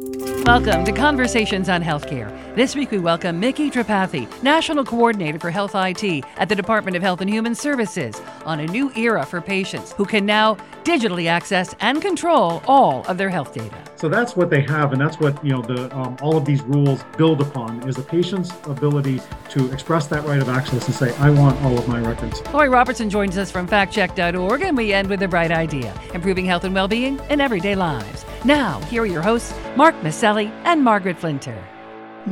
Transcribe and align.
Welcome 0.00 0.84
to 0.84 0.92
Conversations 0.92 1.68
on 1.68 1.82
Healthcare. 1.82 2.47
This 2.58 2.74
week 2.74 2.90
we 2.90 2.98
welcome 2.98 3.38
Micky 3.38 3.70
Tripathi, 3.70 4.42
National 4.42 4.84
Coordinator 4.84 5.38
for 5.38 5.48
Health 5.48 5.76
IT 5.76 6.24
at 6.38 6.48
the 6.48 6.56
Department 6.56 6.96
of 6.96 7.04
Health 7.04 7.20
and 7.20 7.30
Human 7.30 7.54
Services, 7.54 8.20
on 8.44 8.58
a 8.58 8.66
new 8.66 8.90
era 8.96 9.24
for 9.24 9.40
patients 9.40 9.92
who 9.92 10.04
can 10.04 10.26
now 10.26 10.56
digitally 10.82 11.28
access 11.28 11.76
and 11.78 12.02
control 12.02 12.60
all 12.66 13.04
of 13.06 13.16
their 13.16 13.28
health 13.28 13.54
data. 13.54 13.76
So 13.94 14.08
that's 14.08 14.34
what 14.34 14.50
they 14.50 14.62
have, 14.62 14.92
and 14.92 15.00
that's 15.00 15.20
what 15.20 15.44
you 15.44 15.52
know. 15.52 15.62
The 15.62 15.96
um, 15.96 16.16
all 16.20 16.36
of 16.36 16.44
these 16.44 16.60
rules 16.62 17.04
build 17.16 17.40
upon 17.40 17.88
is 17.88 17.94
the 17.94 18.02
patient's 18.02 18.50
ability 18.64 19.20
to 19.50 19.70
express 19.70 20.08
that 20.08 20.24
right 20.24 20.42
of 20.42 20.48
access 20.48 20.84
and 20.84 20.94
say, 20.96 21.14
"I 21.18 21.30
want 21.30 21.62
all 21.62 21.78
of 21.78 21.86
my 21.86 22.00
records." 22.00 22.42
Lori 22.52 22.68
Robertson 22.68 23.08
joins 23.08 23.38
us 23.38 23.52
from 23.52 23.68
FactCheck.org, 23.68 24.62
and 24.62 24.76
we 24.76 24.92
end 24.92 25.08
with 25.08 25.22
a 25.22 25.28
bright 25.28 25.52
idea: 25.52 25.94
improving 26.12 26.44
health 26.44 26.64
and 26.64 26.74
well-being 26.74 27.20
in 27.30 27.40
everyday 27.40 27.76
lives. 27.76 28.24
Now, 28.44 28.80
here 28.90 29.02
are 29.02 29.06
your 29.06 29.22
hosts, 29.22 29.54
Mark 29.76 29.94
Masselli 30.02 30.50
and 30.64 30.82
Margaret 30.82 31.18
Flinter. 31.18 31.64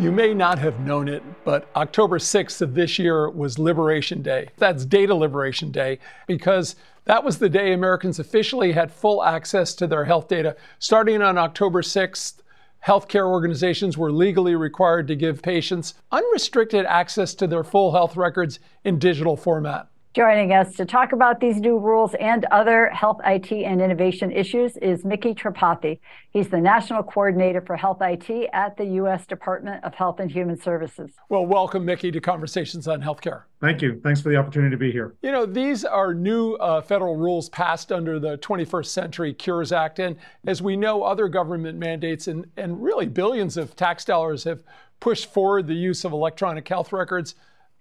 You 0.00 0.12
may 0.12 0.34
not 0.34 0.58
have 0.58 0.80
known 0.80 1.08
it, 1.08 1.22
but 1.42 1.68
October 1.74 2.18
6th 2.18 2.60
of 2.60 2.74
this 2.74 2.98
year 2.98 3.30
was 3.30 3.58
Liberation 3.58 4.20
Day. 4.20 4.50
That's 4.58 4.84
Data 4.84 5.14
Liberation 5.14 5.70
Day 5.70 5.98
because 6.26 6.76
that 7.06 7.24
was 7.24 7.38
the 7.38 7.48
day 7.48 7.72
Americans 7.72 8.18
officially 8.18 8.72
had 8.72 8.92
full 8.92 9.24
access 9.24 9.74
to 9.76 9.86
their 9.86 10.04
health 10.04 10.28
data. 10.28 10.54
Starting 10.78 11.22
on 11.22 11.38
October 11.38 11.80
6th, 11.80 12.40
healthcare 12.86 13.26
organizations 13.26 13.96
were 13.96 14.12
legally 14.12 14.54
required 14.54 15.08
to 15.08 15.16
give 15.16 15.40
patients 15.40 15.94
unrestricted 16.12 16.84
access 16.84 17.34
to 17.34 17.46
their 17.46 17.64
full 17.64 17.92
health 17.92 18.16
records 18.16 18.60
in 18.84 18.98
digital 18.98 19.36
format. 19.36 19.88
Joining 20.16 20.54
us 20.54 20.74
to 20.76 20.86
talk 20.86 21.12
about 21.12 21.40
these 21.40 21.60
new 21.60 21.78
rules 21.78 22.14
and 22.14 22.46
other 22.46 22.88
health 22.88 23.20
IT 23.26 23.52
and 23.52 23.82
innovation 23.82 24.32
issues 24.32 24.78
is 24.78 25.04
Micky 25.04 25.34
Tripathi. 25.34 25.98
He's 26.30 26.48
the 26.48 26.58
National 26.58 27.02
Coordinator 27.02 27.60
for 27.60 27.76
Health 27.76 27.98
IT 28.00 28.48
at 28.54 28.78
the 28.78 28.86
U.S. 28.94 29.26
Department 29.26 29.84
of 29.84 29.94
Health 29.94 30.18
and 30.18 30.30
Human 30.30 30.58
Services. 30.58 31.10
Well, 31.28 31.44
welcome, 31.44 31.84
Micky, 31.84 32.10
to 32.12 32.18
Conversations 32.18 32.88
on 32.88 33.02
Healthcare. 33.02 33.42
Thank 33.60 33.82
you. 33.82 34.00
Thanks 34.02 34.22
for 34.22 34.30
the 34.30 34.36
opportunity 34.36 34.70
to 34.70 34.78
be 34.78 34.90
here. 34.90 35.16
You 35.20 35.32
know, 35.32 35.44
these 35.44 35.84
are 35.84 36.14
new 36.14 36.54
uh, 36.54 36.80
federal 36.80 37.16
rules 37.16 37.50
passed 37.50 37.92
under 37.92 38.18
the 38.18 38.38
21st 38.38 38.86
Century 38.86 39.34
Cures 39.34 39.70
Act. 39.70 39.98
And 39.98 40.16
as 40.46 40.62
we 40.62 40.76
know, 40.76 41.02
other 41.02 41.28
government 41.28 41.76
mandates 41.76 42.26
and, 42.26 42.46
and 42.56 42.82
really 42.82 43.04
billions 43.04 43.58
of 43.58 43.76
tax 43.76 44.06
dollars 44.06 44.44
have 44.44 44.62
pushed 44.98 45.30
forward 45.30 45.66
the 45.66 45.74
use 45.74 46.06
of 46.06 46.12
electronic 46.12 46.66
health 46.66 46.90
records. 46.90 47.34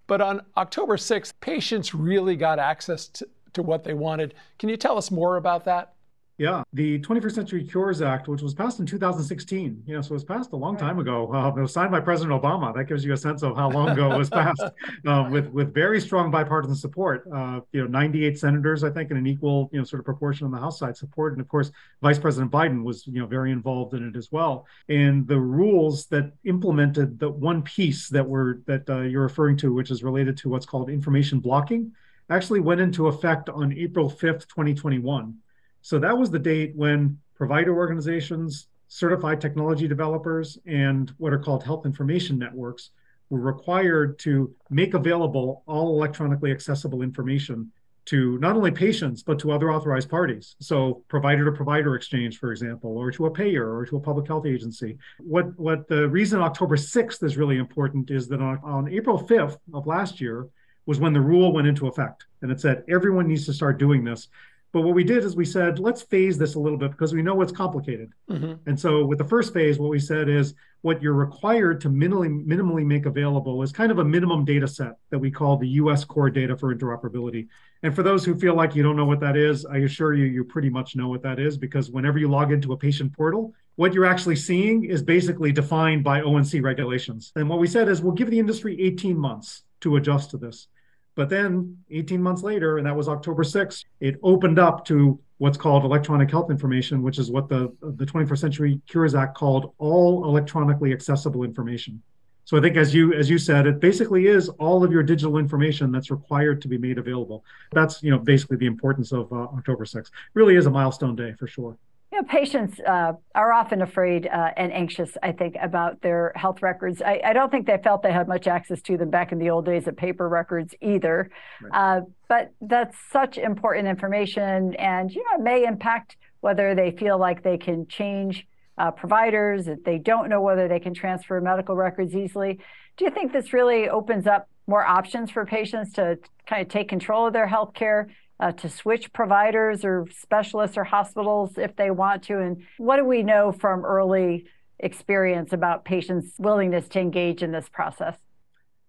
But 0.08 0.22
on 0.22 0.42
October 0.56 0.98
6th, 0.98 1.34
patients 1.42 1.96
really 1.96 2.36
got 2.36 2.60
access 2.60 3.08
to, 3.08 3.28
to 3.54 3.64
what 3.64 3.84
they 3.84 3.94
wanted. 3.94 4.36
Can 4.60 4.70
you 4.70 4.78
tell 4.78 4.98
us 4.98 5.10
more 5.10 5.38
about 5.38 5.66
that? 5.66 5.95
Yeah, 6.38 6.64
the 6.74 7.00
21st 7.00 7.32
Century 7.32 7.64
Cures 7.64 8.02
Act, 8.02 8.28
which 8.28 8.42
was 8.42 8.54
passed 8.54 8.82
in 8.82 8.86
2016, 8.86 9.84
you 9.86 9.96
know, 9.96 10.02
so 10.02 10.10
it 10.10 10.12
was 10.16 10.26
passed 10.26 10.52
a 10.52 10.58
long 10.58 10.76
time 10.76 11.00
ago. 11.00 11.34
Uh, 11.34 11.48
it 11.56 11.62
was 11.62 11.72
signed 11.72 11.92
by 11.92 12.02
President 12.02 12.42
Obama. 12.42 12.76
That 12.76 12.86
gives 12.86 13.06
you 13.06 13.14
a 13.14 13.18
sense 13.18 13.42
of 13.42 13.56
how 13.56 13.70
long 13.70 13.88
ago 13.88 14.12
it 14.12 14.18
was 14.18 14.30
passed, 14.30 14.62
uh, 15.08 15.28
with 15.32 15.48
with 15.48 15.74
very 15.74 16.02
strong 16.02 16.32
bipartisan 16.32 16.76
support. 16.76 17.26
Uh, 17.34 17.62
you 17.72 17.82
know, 17.82 17.88
98 17.88 18.38
senators, 18.38 18.84
I 18.84 18.90
think, 18.90 19.12
and 19.12 19.20
an 19.20 19.28
equal, 19.28 19.70
you 19.72 19.80
know, 19.80 19.86
sort 19.86 20.02
of 20.02 20.06
proportion 20.06 20.44
on 20.46 20.52
the 20.52 20.60
House 20.60 20.78
side 20.78 20.98
support, 20.98 21.32
and 21.32 21.42
of 21.42 21.48
course, 21.48 21.72
Vice 22.02 22.20
President 22.20 22.52
Biden 22.52 22.84
was, 22.84 23.08
you 23.08 23.22
know, 23.22 23.28
very 23.28 23.54
involved 23.54 23.94
in 23.94 24.06
it 24.06 24.18
as 24.18 24.30
well. 24.30 24.68
And 24.90 25.26
the 25.26 25.40
rules 25.40 26.08
that 26.08 26.34
implemented 26.44 27.18
the 27.18 27.30
one 27.30 27.62
piece 27.62 28.10
that 28.10 28.28
were 28.28 28.62
that 28.66 28.90
uh, 28.90 29.02
you're 29.04 29.24
referring 29.24 29.56
to, 29.58 29.74
which 29.74 29.90
is 29.90 30.04
related 30.04 30.36
to 30.40 30.50
what's 30.50 30.66
called 30.66 30.90
information 30.90 31.40
blocking, 31.40 31.94
actually 32.30 32.60
went 32.60 32.82
into 32.82 33.08
effect 33.08 33.48
on 33.48 33.72
April 33.72 34.10
5th, 34.12 34.48
2021. 34.50 35.38
So 35.86 36.00
that 36.00 36.18
was 36.18 36.32
the 36.32 36.40
date 36.40 36.76
when 36.76 37.20
provider 37.36 37.76
organizations, 37.76 38.70
certified 38.88 39.40
technology 39.40 39.88
developers, 39.88 40.58
and 40.66 41.14
what 41.20 41.32
are 41.32 41.38
called 41.38 41.64
health 41.64 41.86
information 41.86 42.40
networks 42.40 42.90
were 43.30 43.40
required 43.40 44.18
to 44.20 44.52
make 44.72 44.96
available 44.96 45.62
all 45.68 45.96
electronically 45.96 46.52
accessible 46.52 47.04
information 47.04 47.72
to 48.06 48.40
not 48.40 48.56
only 48.56 48.72
patients, 48.72 49.22
but 49.22 49.38
to 49.38 49.52
other 49.52 49.72
authorized 49.72 50.10
parties. 50.10 50.56
So 50.60 51.04
provider 51.08 51.46
to 51.46 51.52
provider 51.52 51.94
exchange, 51.94 52.40
for 52.40 52.52
example, 52.52 52.98
or 52.98 53.12
to 53.12 53.28
a 53.28 53.32
payer 53.32 53.72
or 53.76 53.86
to 53.86 53.98
a 53.98 54.00
public 54.00 54.26
health 54.26 54.48
agency. 54.48 54.98
What, 55.20 55.56
what 55.60 55.88
the 55.88 56.10
reason 56.10 56.42
October 56.42 56.78
6th 56.78 57.22
is 57.22 57.38
really 57.38 57.60
important 57.60 58.10
is 58.10 58.28
that 58.30 58.42
on, 58.42 58.60
on 58.64 58.92
April 58.92 59.20
5th 59.20 59.60
of 59.72 59.86
last 59.86 60.20
year 60.20 60.48
was 60.88 61.00
when 61.00 61.14
the 61.14 61.22
rule 61.22 61.54
went 61.54 61.68
into 61.68 61.88
effect. 61.88 62.26
And 62.42 62.52
it 62.52 62.60
said 62.60 62.84
everyone 62.90 63.28
needs 63.28 63.46
to 63.46 63.54
start 63.54 63.78
doing 63.78 64.04
this. 64.04 64.30
But 64.76 64.82
what 64.82 64.94
we 64.94 65.06
did 65.06 65.24
is 65.24 65.38
we 65.38 65.46
said, 65.46 65.80
let's 65.80 66.02
phase 66.02 66.38
this 66.38 66.56
a 66.56 66.60
little 66.60 66.78
bit 66.78 66.92
because 66.92 67.14
we 67.14 67.22
know 67.22 67.42
it's 67.42 67.54
complicated. 67.54 68.12
Mm-hmm. 68.30 68.56
And 68.66 68.78
so 68.78 69.06
with 69.06 69.20
the 69.20 69.24
first 69.24 69.54
phase, 69.54 69.80
what 69.80 69.90
we 69.90 70.00
said 70.00 70.28
is 70.28 70.54
what 70.82 71.02
you're 71.02 71.14
required 71.14 71.80
to 71.80 71.90
minimally, 71.90 72.46
minimally 72.46 72.86
make 72.86 73.06
available 73.06 73.64
is 73.64 73.72
kind 73.72 73.90
of 73.90 74.00
a 74.00 74.04
minimum 74.04 74.44
data 74.44 74.68
set 74.68 74.98
that 75.12 75.20
we 75.20 75.32
call 75.32 75.56
the 75.56 75.68
US 75.80 76.04
core 76.04 76.30
data 76.30 76.58
for 76.58 76.76
interoperability. 76.76 77.48
And 77.84 77.96
for 77.96 78.04
those 78.04 78.26
who 78.26 78.36
feel 78.36 78.54
like 78.54 78.76
you 78.76 78.84
don't 78.84 78.98
know 78.98 79.06
what 79.06 79.22
that 79.22 79.38
is, 79.38 79.66
I 79.66 79.78
assure 79.78 80.14
you, 80.14 80.26
you 80.26 80.44
pretty 80.44 80.70
much 80.70 80.98
know 80.98 81.08
what 81.08 81.24
that 81.24 81.40
is 81.40 81.58
because 81.58 81.90
whenever 81.90 82.20
you 82.20 82.28
log 82.28 82.52
into 82.52 82.74
a 82.74 82.78
patient 82.78 83.16
portal, 83.16 83.54
what 83.76 83.94
you're 83.94 84.04
actually 84.04 84.36
seeing 84.36 84.84
is 84.84 85.02
basically 85.02 85.54
defined 85.54 86.04
by 86.04 86.20
ONC 86.20 86.62
regulations. 86.62 87.32
And 87.38 87.48
what 87.48 87.60
we 87.60 87.68
said 87.68 87.88
is 87.88 88.02
we'll 88.02 88.12
give 88.12 88.30
the 88.30 88.40
industry 88.40 88.78
18 88.82 89.18
months 89.18 89.64
to 89.80 89.96
adjust 89.96 90.32
to 90.32 90.38
this. 90.38 90.68
But 91.16 91.30
then 91.30 91.78
18 91.90 92.22
months 92.22 92.44
later, 92.44 92.78
and 92.78 92.86
that 92.86 92.96
was 92.96 93.08
October 93.08 93.44
6th, 93.44 93.86
it 94.02 94.20
opened 94.22 94.60
up 94.60 94.86
to 94.86 95.20
what's 95.38 95.58
called 95.58 95.84
electronic 95.84 96.30
health 96.30 96.50
information, 96.52 97.02
which 97.02 97.20
is 97.20 97.32
what 97.32 97.50
the, 97.50 97.74
the 97.82 98.06
21st 98.06 98.38
Century 98.38 98.82
Cures 98.88 99.16
Act 99.16 99.36
called 99.36 99.74
all 99.78 100.26
electronically 100.26 100.94
accessible 100.94 101.44
information. 101.44 102.02
So 102.46 102.58
I 102.58 102.62
think 102.62 102.78
as 102.78 102.94
you 102.94 103.12
as 103.14 103.28
you 103.28 103.40
said, 103.40 103.66
it 103.66 103.80
basically 103.80 104.28
is 104.28 104.50
all 104.50 104.84
of 104.84 104.92
your 104.92 105.02
digital 105.02 105.38
information 105.40 105.92
that's 105.92 106.12
required 106.12 106.62
to 106.62 106.68
be 106.68 106.78
made 106.78 107.00
available. 107.00 107.44
That's 107.72 108.04
you 108.04 108.12
know 108.12 108.20
basically 108.20 108.58
the 108.58 108.68
importance 108.68 109.12
of 109.12 109.32
uh, 109.34 109.48
October 109.58 109.84
6th. 109.84 110.12
Really 110.36 110.56
is 110.56 110.68
a 110.68 110.70
milestone 110.70 111.16
day 111.16 111.34
for 111.34 111.48
sure. 111.48 111.76
You 112.12 112.22
know, 112.22 112.28
patients 112.28 112.80
uh, 112.80 113.14
are 113.34 113.52
often 113.52 113.82
afraid 113.82 114.28
uh, 114.28 114.52
and 114.56 114.72
anxious, 114.72 115.18
I 115.22 115.32
think, 115.32 115.56
about 115.62 116.02
their 116.02 116.32
health 116.36 116.62
records. 116.62 117.02
I, 117.02 117.20
I, 117.26 117.34
don't 117.34 117.52
think 117.52 117.66
they 117.66 117.78
felt 117.84 118.04
they 118.04 118.14
had 118.14 118.28
much 118.28 118.48
access 118.48 118.82
to 118.84 118.96
them 118.96 119.10
back 119.10 119.32
in 119.32 119.40
the 119.40 119.50
old 119.50 119.66
days 119.66 119.88
of 119.88 119.98
paper 119.98 120.30
records 120.30 120.74
either. 120.82 121.30
Right. 121.62 121.98
Uh, 121.98 122.02
but 122.30 122.54
that's 122.62 122.96
such 123.12 123.38
important 123.38 123.88
information, 123.88 124.76
and 124.76 125.12
you 125.12 125.24
know, 125.24 125.40
it 125.40 125.44
may 125.44 125.66
impact 125.66 126.16
whether 126.42 126.76
they 126.76 126.92
feel 126.92 127.18
like 127.18 127.44
they 127.44 127.58
can 127.58 127.88
change 127.88 128.48
uh, 128.78 128.92
providers, 128.92 129.68
if 129.68 129.84
they 129.84 129.98
don't 129.98 130.30
know 130.30 130.42
whether 130.42 130.68
they 130.68 130.80
can 130.80 130.94
transfer 130.94 131.42
medical 131.42 131.76
records 131.76 132.14
easily. 132.16 132.60
Do 132.98 133.06
you 133.06 133.12
think 133.12 133.34
this 133.34 133.52
really 133.52 133.90
opens 133.90 134.28
up 134.28 134.48
more 134.68 134.86
options 134.86 135.32
for 135.32 135.46
patients 135.46 135.94
to 135.94 136.18
kind 136.48 136.62
of 136.62 136.70
take 136.70 136.90
control 136.90 137.28
of 137.28 137.34
their 137.34 137.48
health 137.48 137.74
care 137.74 138.10
uh, 138.40 138.52
to 138.52 138.70
switch 138.70 139.14
providers 139.14 139.86
or 139.86 140.08
specialists 140.12 140.78
or 140.78 140.84
hospitals 140.84 141.58
if 141.58 141.76
they 141.76 141.92
want 141.92 142.24
to? 142.24 142.40
And 142.40 142.64
what 142.78 142.98
do 142.98 143.06
we 143.06 143.24
know 143.24 143.52
from 143.52 143.86
early 143.86 144.46
experience 144.80 145.54
about 145.54 145.86
patients' 145.86 146.34
willingness 146.38 146.88
to 146.90 147.00
engage 147.00 147.42
in 147.44 147.52
this 147.52 147.70
process? 147.70 148.18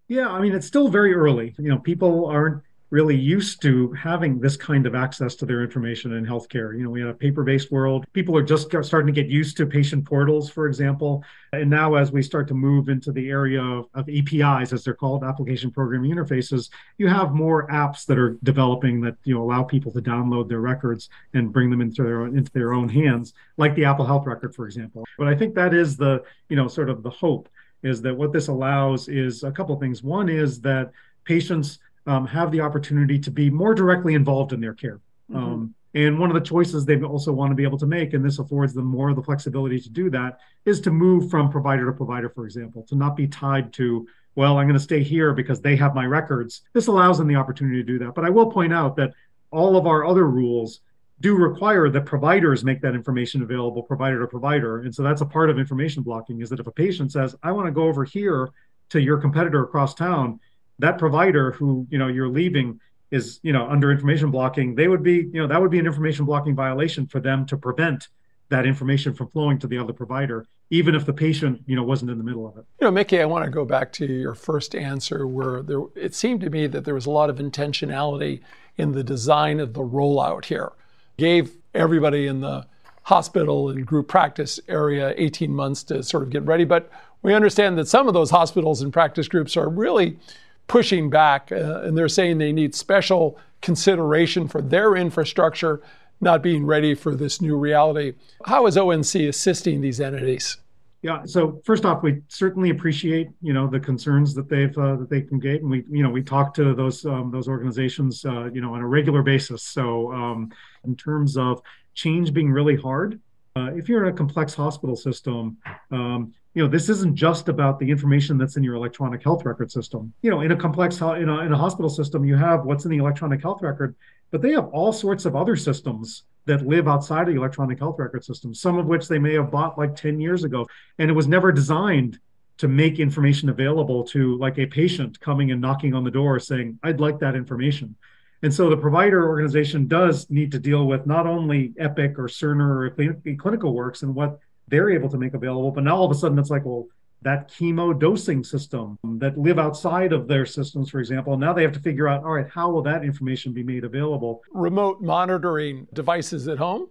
Yeah, 0.08 0.28
I 0.28 0.40
mean, 0.40 0.52
it's 0.52 0.66
still 0.66 0.88
very 0.88 1.14
early. 1.14 1.54
You 1.58 1.70
know, 1.70 1.78
people 1.78 2.26
aren't 2.26 2.62
really 2.90 3.16
used 3.16 3.60
to 3.62 3.92
having 3.92 4.38
this 4.38 4.56
kind 4.56 4.86
of 4.86 4.94
access 4.94 5.34
to 5.36 5.46
their 5.46 5.62
information 5.62 6.12
in 6.14 6.24
healthcare. 6.24 6.76
You 6.76 6.84
know, 6.84 6.90
we 6.90 7.00
had 7.00 7.10
a 7.10 7.14
paper-based 7.14 7.72
world. 7.72 8.04
People 8.12 8.36
are 8.36 8.42
just 8.42 8.68
starting 8.68 9.12
to 9.12 9.20
get 9.20 9.30
used 9.30 9.56
to 9.56 9.66
patient 9.66 10.04
portals, 10.04 10.48
for 10.48 10.66
example. 10.66 11.24
And 11.52 11.68
now 11.68 11.94
as 11.94 12.12
we 12.12 12.22
start 12.22 12.46
to 12.48 12.54
move 12.54 12.88
into 12.88 13.10
the 13.10 13.28
area 13.28 13.60
of, 13.62 13.88
of 13.94 14.08
APIs, 14.08 14.72
as 14.72 14.84
they're 14.84 14.94
called, 14.94 15.24
application 15.24 15.70
programming 15.70 16.12
interfaces, 16.12 16.70
you 16.98 17.08
have 17.08 17.32
more 17.32 17.66
apps 17.68 18.06
that 18.06 18.18
are 18.18 18.36
developing 18.44 19.00
that, 19.00 19.16
you 19.24 19.34
know, 19.34 19.42
allow 19.42 19.64
people 19.64 19.90
to 19.92 20.00
download 20.00 20.48
their 20.48 20.60
records 20.60 21.08
and 21.34 21.52
bring 21.52 21.70
them 21.70 21.80
into 21.80 22.04
their 22.04 22.22
own, 22.22 22.38
into 22.38 22.52
their 22.52 22.72
own 22.72 22.88
hands, 22.88 23.34
like 23.56 23.74
the 23.74 23.84
Apple 23.84 24.06
Health 24.06 24.26
Record, 24.26 24.54
for 24.54 24.64
example. 24.64 25.04
But 25.18 25.26
I 25.26 25.34
think 25.34 25.54
that 25.56 25.74
is 25.74 25.96
the, 25.96 26.22
you 26.48 26.56
know, 26.56 26.68
sort 26.68 26.90
of 26.90 27.02
the 27.02 27.10
hope 27.10 27.48
is 27.82 28.00
that 28.02 28.16
what 28.16 28.32
this 28.32 28.48
allows 28.48 29.08
is 29.08 29.42
a 29.42 29.52
couple 29.52 29.74
of 29.74 29.80
things. 29.80 30.02
One 30.02 30.28
is 30.28 30.60
that 30.62 30.92
patients 31.24 31.78
um, 32.06 32.26
have 32.26 32.50
the 32.50 32.60
opportunity 32.60 33.18
to 33.18 33.30
be 33.30 33.50
more 33.50 33.74
directly 33.74 34.14
involved 34.14 34.52
in 34.52 34.60
their 34.60 34.74
care. 34.74 35.00
Mm-hmm. 35.30 35.36
Um, 35.36 35.74
and 35.94 36.18
one 36.18 36.30
of 36.30 36.34
the 36.34 36.46
choices 36.46 36.84
they 36.84 37.00
also 37.00 37.32
want 37.32 37.50
to 37.50 37.54
be 37.54 37.62
able 37.62 37.78
to 37.78 37.86
make, 37.86 38.12
and 38.12 38.24
this 38.24 38.38
affords 38.38 38.74
them 38.74 38.84
more 38.84 39.08
of 39.08 39.16
the 39.16 39.22
flexibility 39.22 39.80
to 39.80 39.88
do 39.88 40.10
that, 40.10 40.40
is 40.66 40.80
to 40.82 40.90
move 40.90 41.30
from 41.30 41.50
provider 41.50 41.86
to 41.86 41.92
provider, 41.92 42.28
for 42.28 42.44
example, 42.44 42.82
to 42.88 42.94
not 42.94 43.16
be 43.16 43.26
tied 43.26 43.72
to, 43.74 44.06
well, 44.34 44.58
I'm 44.58 44.66
going 44.66 44.78
to 44.78 44.80
stay 44.80 45.02
here 45.02 45.32
because 45.32 45.62
they 45.62 45.74
have 45.76 45.94
my 45.94 46.04
records. 46.04 46.62
This 46.74 46.88
allows 46.88 47.16
them 47.16 47.28
the 47.28 47.36
opportunity 47.36 47.78
to 47.78 47.82
do 47.82 47.98
that. 48.00 48.14
But 48.14 48.26
I 48.26 48.30
will 48.30 48.50
point 48.50 48.74
out 48.74 48.94
that 48.96 49.14
all 49.50 49.76
of 49.76 49.86
our 49.86 50.04
other 50.04 50.26
rules 50.28 50.80
do 51.20 51.34
require 51.34 51.88
that 51.88 52.04
providers 52.04 52.62
make 52.62 52.82
that 52.82 52.94
information 52.94 53.42
available 53.42 53.82
provider 53.82 54.20
to 54.20 54.26
provider. 54.26 54.80
And 54.80 54.94
so 54.94 55.02
that's 55.02 55.22
a 55.22 55.26
part 55.26 55.48
of 55.48 55.58
information 55.58 56.02
blocking 56.02 56.42
is 56.42 56.50
that 56.50 56.60
if 56.60 56.66
a 56.66 56.72
patient 56.72 57.10
says, 57.12 57.34
I 57.42 57.52
want 57.52 57.68
to 57.68 57.72
go 57.72 57.84
over 57.84 58.04
here 58.04 58.50
to 58.90 59.00
your 59.00 59.16
competitor 59.16 59.62
across 59.62 59.94
town, 59.94 60.40
that 60.78 60.98
provider 60.98 61.52
who 61.52 61.86
you 61.90 61.98
know 61.98 62.08
you're 62.08 62.28
leaving 62.28 62.80
is 63.10 63.40
you 63.42 63.52
know 63.52 63.66
under 63.68 63.90
information 63.90 64.30
blocking 64.30 64.74
they 64.74 64.88
would 64.88 65.02
be 65.02 65.28
you 65.32 65.40
know 65.40 65.46
that 65.46 65.60
would 65.60 65.70
be 65.70 65.78
an 65.78 65.86
information 65.86 66.24
blocking 66.24 66.54
violation 66.54 67.06
for 67.06 67.20
them 67.20 67.46
to 67.46 67.56
prevent 67.56 68.08
that 68.48 68.66
information 68.66 69.14
from 69.14 69.28
flowing 69.28 69.58
to 69.58 69.66
the 69.66 69.78
other 69.78 69.92
provider, 69.92 70.46
even 70.70 70.94
if 70.94 71.04
the 71.04 71.12
patient, 71.12 71.62
you 71.66 71.74
know, 71.74 71.82
wasn't 71.82 72.10
in 72.10 72.18
the 72.18 72.24
middle 72.24 72.46
of 72.46 72.56
it. 72.56 72.64
You 72.80 72.86
know, 72.86 72.90
Micky, 72.90 73.20
I 73.20 73.24
want 73.24 73.44
to 73.44 73.50
go 73.50 73.64
back 73.64 73.92
to 73.94 74.06
your 74.06 74.34
first 74.34 74.74
answer 74.74 75.26
where 75.26 75.62
there, 75.62 75.82
it 75.94 76.14
seemed 76.14 76.40
to 76.42 76.50
me 76.50 76.66
that 76.68 76.84
there 76.84 76.94
was 76.94 77.06
a 77.06 77.10
lot 77.10 77.30
of 77.30 77.36
intentionality 77.38 78.40
in 78.76 78.92
the 78.92 79.02
design 79.02 79.58
of 79.58 79.74
the 79.74 79.80
rollout 79.80 80.44
here. 80.44 80.72
Gave 81.16 81.56
everybody 81.74 82.26
in 82.26 82.40
the 82.40 82.66
hospital 83.02 83.68
and 83.68 83.86
group 83.86 84.08
practice 84.08 84.60
area 84.68 85.14
18 85.16 85.52
months 85.52 85.82
to 85.84 86.02
sort 86.02 86.22
of 86.22 86.30
get 86.30 86.44
ready, 86.44 86.64
but 86.64 86.90
we 87.22 87.34
understand 87.34 87.78
that 87.78 87.88
some 87.88 88.06
of 88.06 88.14
those 88.14 88.30
hospitals 88.30 88.82
and 88.82 88.92
practice 88.92 89.28
groups 89.28 89.56
are 89.56 89.68
really 89.68 90.18
pushing 90.66 91.10
back 91.10 91.50
uh, 91.52 91.82
and 91.82 91.96
they're 91.96 92.08
saying 92.08 92.38
they 92.38 92.52
need 92.52 92.74
special 92.74 93.38
consideration 93.62 94.48
for 94.48 94.60
their 94.60 94.96
infrastructure 94.96 95.82
not 96.20 96.42
being 96.42 96.64
ready 96.64 96.94
for 96.94 97.14
this 97.14 97.40
new 97.40 97.56
reality. 97.56 98.14
How 98.44 98.66
is 98.66 98.76
ONC 98.76 99.14
assisting 99.28 99.80
these 99.80 100.00
entities? 100.00 100.56
Yeah. 101.02 101.24
So 101.24 101.60
first 101.64 101.84
off, 101.84 102.02
we 102.02 102.22
certainly 102.28 102.70
appreciate 102.70 103.28
you 103.42 103.52
know 103.52 103.68
the 103.68 103.78
concerns 103.78 104.34
that 104.34 104.48
they've 104.48 104.76
uh, 104.76 104.96
that 104.96 105.10
they 105.10 105.20
conveyed, 105.20 105.60
and 105.60 105.70
we 105.70 105.84
you 105.90 106.02
know 106.02 106.10
we 106.10 106.22
talk 106.22 106.54
to 106.54 106.74
those 106.74 107.04
um, 107.04 107.30
those 107.30 107.48
organizations 107.48 108.24
uh, 108.24 108.46
you 108.46 108.60
know 108.60 108.74
on 108.74 108.80
a 108.80 108.86
regular 108.86 109.22
basis. 109.22 109.62
So 109.62 110.10
um, 110.12 110.50
in 110.84 110.96
terms 110.96 111.36
of 111.36 111.60
change 111.94 112.32
being 112.32 112.50
really 112.50 112.76
hard, 112.76 113.20
uh, 113.56 113.70
if 113.74 113.88
you're 113.88 114.04
in 114.04 114.12
a 114.12 114.16
complex 114.16 114.54
hospital 114.54 114.96
system, 114.96 115.58
um, 115.92 116.32
you 116.56 116.62
know 116.62 116.68
this 116.68 116.88
isn't 116.88 117.14
just 117.14 117.50
about 117.50 117.78
the 117.78 117.90
information 117.90 118.38
that's 118.38 118.56
in 118.56 118.64
your 118.64 118.76
electronic 118.76 119.22
health 119.22 119.44
record 119.44 119.70
system. 119.70 120.14
You 120.22 120.30
know, 120.30 120.40
in 120.40 120.52
a 120.52 120.56
complex 120.56 120.98
in 121.02 121.28
a, 121.28 121.40
in 121.40 121.52
a 121.52 121.56
hospital 121.56 121.90
system, 121.90 122.24
you 122.24 122.34
have 122.34 122.64
what's 122.64 122.86
in 122.86 122.90
the 122.90 122.96
electronic 122.96 123.42
health 123.42 123.60
record, 123.60 123.94
but 124.30 124.40
they 124.40 124.52
have 124.52 124.68
all 124.68 124.90
sorts 124.90 125.26
of 125.26 125.36
other 125.36 125.54
systems 125.54 126.22
that 126.46 126.66
live 126.66 126.88
outside 126.88 127.28
of 127.28 127.34
the 127.34 127.38
electronic 127.38 127.78
health 127.78 127.96
record 127.98 128.24
system, 128.24 128.54
some 128.54 128.78
of 128.78 128.86
which 128.86 129.06
they 129.06 129.18
may 129.18 129.34
have 129.34 129.50
bought 129.50 129.76
like 129.76 129.94
10 129.94 130.18
years 130.18 130.44
ago. 130.44 130.66
And 130.98 131.10
it 131.10 131.12
was 131.12 131.28
never 131.28 131.52
designed 131.52 132.18
to 132.56 132.68
make 132.68 133.00
information 133.00 133.50
available 133.50 134.02
to 134.04 134.38
like 134.38 134.58
a 134.58 134.64
patient 134.64 135.20
coming 135.20 135.50
and 135.50 135.60
knocking 135.60 135.92
on 135.92 136.04
the 136.04 136.10
door 136.10 136.40
saying, 136.40 136.78
I'd 136.82 137.00
like 137.00 137.18
that 137.18 137.34
information. 137.34 137.94
And 138.42 138.54
so 138.54 138.70
the 138.70 138.78
provider 138.78 139.28
organization 139.28 139.88
does 139.88 140.30
need 140.30 140.52
to 140.52 140.58
deal 140.58 140.86
with 140.86 141.06
not 141.06 141.26
only 141.26 141.74
Epic 141.78 142.18
or 142.18 142.28
Cerner 142.28 142.98
or 142.98 143.36
Clinical 143.36 143.74
Works 143.74 144.02
and 144.02 144.14
what 144.14 144.38
they're 144.68 144.90
able 144.90 145.08
to 145.08 145.18
make 145.18 145.34
available, 145.34 145.70
but 145.70 145.84
now 145.84 145.96
all 145.96 146.04
of 146.04 146.10
a 146.10 146.18
sudden 146.18 146.38
it's 146.38 146.50
like, 146.50 146.64
well, 146.64 146.86
that 147.22 147.50
chemo 147.50 147.98
dosing 147.98 148.44
system 148.44 148.98
that 149.18 149.36
live 149.36 149.58
outside 149.58 150.12
of 150.12 150.28
their 150.28 150.46
systems, 150.46 150.90
for 150.90 151.00
example. 151.00 151.36
Now 151.36 151.52
they 151.52 151.62
have 151.62 151.72
to 151.72 151.80
figure 151.80 152.08
out, 152.08 152.22
all 152.24 152.32
right, 152.32 152.46
how 152.48 152.70
will 152.70 152.82
that 152.82 153.04
information 153.04 153.52
be 153.52 153.62
made 153.62 153.84
available? 153.84 154.42
Remote 154.52 155.02
monitoring 155.02 155.86
devices 155.92 156.46
at 156.46 156.58
home? 156.58 156.88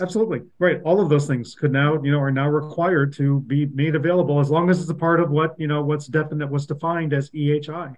Absolutely. 0.00 0.42
Right. 0.58 0.82
All 0.82 1.00
of 1.00 1.08
those 1.08 1.26
things 1.26 1.54
could 1.54 1.72
now, 1.72 2.02
you 2.02 2.10
know, 2.10 2.18
are 2.18 2.32
now 2.32 2.48
required 2.48 3.12
to 3.14 3.40
be 3.40 3.66
made 3.66 3.94
available 3.94 4.40
as 4.40 4.50
long 4.50 4.68
as 4.68 4.80
it's 4.80 4.90
a 4.90 4.94
part 4.94 5.20
of 5.20 5.30
what, 5.30 5.54
you 5.58 5.68
know, 5.68 5.82
what's 5.82 6.06
definite 6.06 6.50
was 6.50 6.66
defined 6.66 7.12
as 7.12 7.30
EHI. 7.30 7.94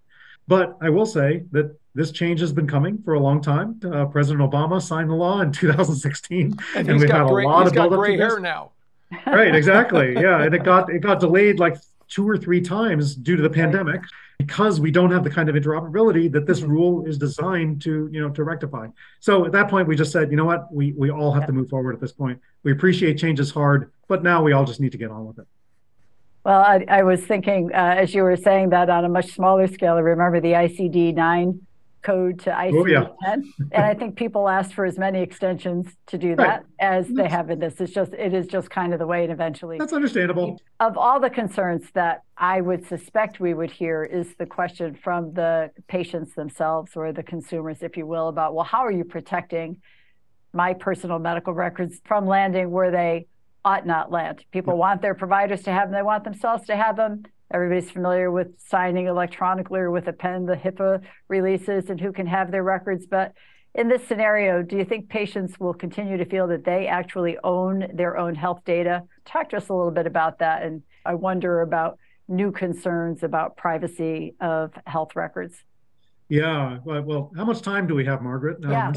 But 0.47 0.77
I 0.81 0.91
will 0.91 1.07
say 1.07 1.45
that 1.51 1.77
this 1.95 2.13
change 2.13 2.41
has 2.41 2.53
been 2.53 2.67
coming 2.67 3.03
for 3.03 3.15
a 3.15 3.21
long 3.21 3.41
time. 3.43 3.81
Uh, 3.85 4.05
President 4.07 4.49
Obama 4.49 4.81
signed 4.81 5.11
the 5.11 5.15
law 5.15 5.41
in 5.41 5.51
2016, 5.53 6.59
and, 6.77 6.89
and 6.89 7.01
we've 7.01 7.11
had 7.11 7.23
a 7.23 7.27
gray, 7.27 7.45
lot 7.45 7.67
of 7.67 7.75
got 7.75 7.91
gray 7.91 8.17
hair 8.17 8.39
now 8.39 8.73
right, 9.27 9.55
exactly. 9.55 10.15
Yeah, 10.19 10.43
and 10.43 10.55
it 10.55 10.65
got 10.65 10.91
it 10.91 11.01
got 11.01 11.21
delayed 11.21 11.59
like 11.59 11.77
two 12.09 12.29
or 12.29 12.39
three 12.39 12.61
times 12.61 13.15
due 13.15 13.37
to 13.37 13.43
the 13.43 13.51
pandemic 13.51 14.01
because 14.39 14.81
we 14.81 14.91
don't 14.91 15.11
have 15.11 15.25
the 15.25 15.31
kind 15.31 15.49
of 15.49 15.55
interoperability 15.55 16.31
that 16.33 16.47
this 16.47 16.61
mm-hmm. 16.61 16.71
rule 16.71 17.07
is 17.07 17.19
designed 17.19 17.83
to 17.83 18.09
you 18.13 18.21
know 18.21 18.31
to 18.31 18.45
rectify. 18.45 18.89
So 19.21 19.45
at 19.45 19.53
that 19.53 19.69
point 19.69 19.89
we 19.89 19.97
just 19.97 20.13
said 20.13 20.31
you 20.31 20.37
know 20.37 20.45
what? 20.45 20.73
We 20.73 20.93
we 20.93 21.11
all 21.11 21.33
have 21.33 21.47
to 21.47 21.53
move 21.53 21.69
forward 21.69 21.95
at 21.95 22.01
this 22.01 22.13
point. 22.13 22.41
We 22.63 22.73
appreciate 22.73 23.19
change 23.19 23.41
is 23.41 23.51
hard 23.51 23.93
but 24.09 24.23
now 24.23 24.43
we 24.43 24.53
all 24.53 24.65
just 24.65 24.81
need 24.81 24.93
to 24.93 24.99
get 24.99 25.11
on 25.11 25.27
with 25.27 25.39
it. 25.39 25.47
Well 26.45 26.61
i, 26.61 26.85
I 26.89 27.03
was 27.03 27.21
thinking 27.21 27.71
uh, 27.73 27.95
as 27.99 28.15
you 28.15 28.23
were 28.23 28.37
saying 28.37 28.71
that 28.71 28.89
on 28.91 29.05
a 29.05 29.09
much 29.09 29.33
smaller 29.33 29.67
scale 29.69 29.95
i 29.95 30.01
remember 30.01 30.41
the 30.41 30.53
icd 30.53 31.15
9 31.15 31.61
code 32.03 32.39
to 32.41 32.51
ICD-10. 32.51 32.73
Oh, 32.75 32.87
yeah. 32.87 33.07
and 33.73 33.85
I 33.85 33.95
think 33.95 34.17
people 34.17 34.49
asked 34.49 34.75
for 34.75 34.85
as 34.85 34.99
many 34.99 35.21
extensions 35.21 35.89
to 36.07 36.19
do 36.19 36.37
that 36.37 36.47
right. 36.47 36.63
as 36.81 37.07
that's, 37.07 37.17
they 37.17 37.29
have 37.29 37.51
in 37.51 37.59
this. 37.59 37.81
It's 37.81 37.93
just 37.93 38.13
it 38.13 38.33
is 38.35 38.47
just 38.47 38.71
kind 38.71 38.93
of 38.93 38.99
the 38.99 39.07
way 39.07 39.25
it 39.25 39.31
eventually. 39.31 39.79
That's 39.79 39.93
understandable. 39.93 40.61
Of 40.81 40.97
all 40.97 41.21
the 41.21 41.31
concerns 41.31 41.85
that 41.95 42.23
I 42.37 42.61
would 42.61 42.87
suspect 42.87 43.41
we 43.41 43.55
would 43.55 43.71
hear 43.71 44.05
is 44.05 44.35
the 44.37 44.47
question 44.47 44.95
from 44.95 45.35
the 45.35 45.71
patients 45.89 46.35
themselves 46.35 46.93
or 46.95 47.13
the 47.13 47.23
consumers, 47.23 47.83
if 47.83 47.97
you 47.97 48.07
will, 48.07 48.29
about 48.29 48.55
well, 48.55 48.65
how 48.65 48.81
are 48.81 48.93
you 48.93 49.05
protecting 49.05 49.79
my 50.53 50.75
personal 50.75 51.19
medical 51.19 51.53
records 51.53 52.01
from 52.05 52.27
landing 52.27 52.71
where 52.71 52.91
they 52.91 53.27
ought 53.65 53.87
not 53.87 54.11
land? 54.11 54.45
People 54.53 54.75
yeah. 54.75 54.79
want 54.79 55.03
their 55.03 55.15
providers 55.15 55.63
to 55.63 55.73
have 55.73 55.89
them. 55.89 55.99
They 55.99 56.03
want 56.03 56.25
themselves 56.25 56.67
to 56.67 56.77
have 56.77 56.97
them 56.97 57.25
Everybody's 57.53 57.91
familiar 57.91 58.31
with 58.31 58.49
signing 58.61 59.07
electronically 59.07 59.81
or 59.81 59.91
with 59.91 60.07
a 60.09 60.13
pen, 60.13 60.47
the 60.47 60.55
HIPAA 60.55 61.03
releases, 61.29 61.89
and 61.89 62.01
who 62.01 62.13
can 62.13 62.27
have 62.27 62.51
their 62.51 62.63
records. 62.63 63.07
But 63.07 63.33
in 63.75 63.89
this 63.89 64.07
scenario, 64.07 64.63
do 64.63 64.77
you 64.77 64.85
think 64.85 65.09
patients 65.09 65.59
will 65.59 65.75
continue 65.75 66.17
to 66.17 66.25
feel 66.25 66.47
that 66.49 66.65
they 66.65 66.87
actually 66.87 67.39
own 67.45 67.89
their 67.95 68.19
own 68.19 68.35
health 68.35 68.63
data? 68.65 69.05
Talk 69.25 69.51
to 69.51 69.57
us 69.57 69.69
a 69.69 69.75
little 69.75 69.91
bit 69.91 70.07
about 70.07 70.41
that. 70.41 70.63
And 70.63 70.83
I 71.05 71.15
wonder 71.15 71.61
about 71.61 71.99
new 72.29 72.53
concerns 72.53 73.23
about 73.23 73.57
privacy 73.57 74.35
of 74.41 74.73
health 74.87 75.17
records. 75.17 75.65
Yeah. 76.29 76.79
Well, 76.85 77.03
well, 77.03 77.33
how 77.37 77.45
much 77.45 77.63
time 77.63 77.87
do 77.87 77.95
we 77.95 78.05
have, 78.05 78.21
Margaret? 78.21 78.61
No, 78.61 78.71
yeah. 78.71 78.93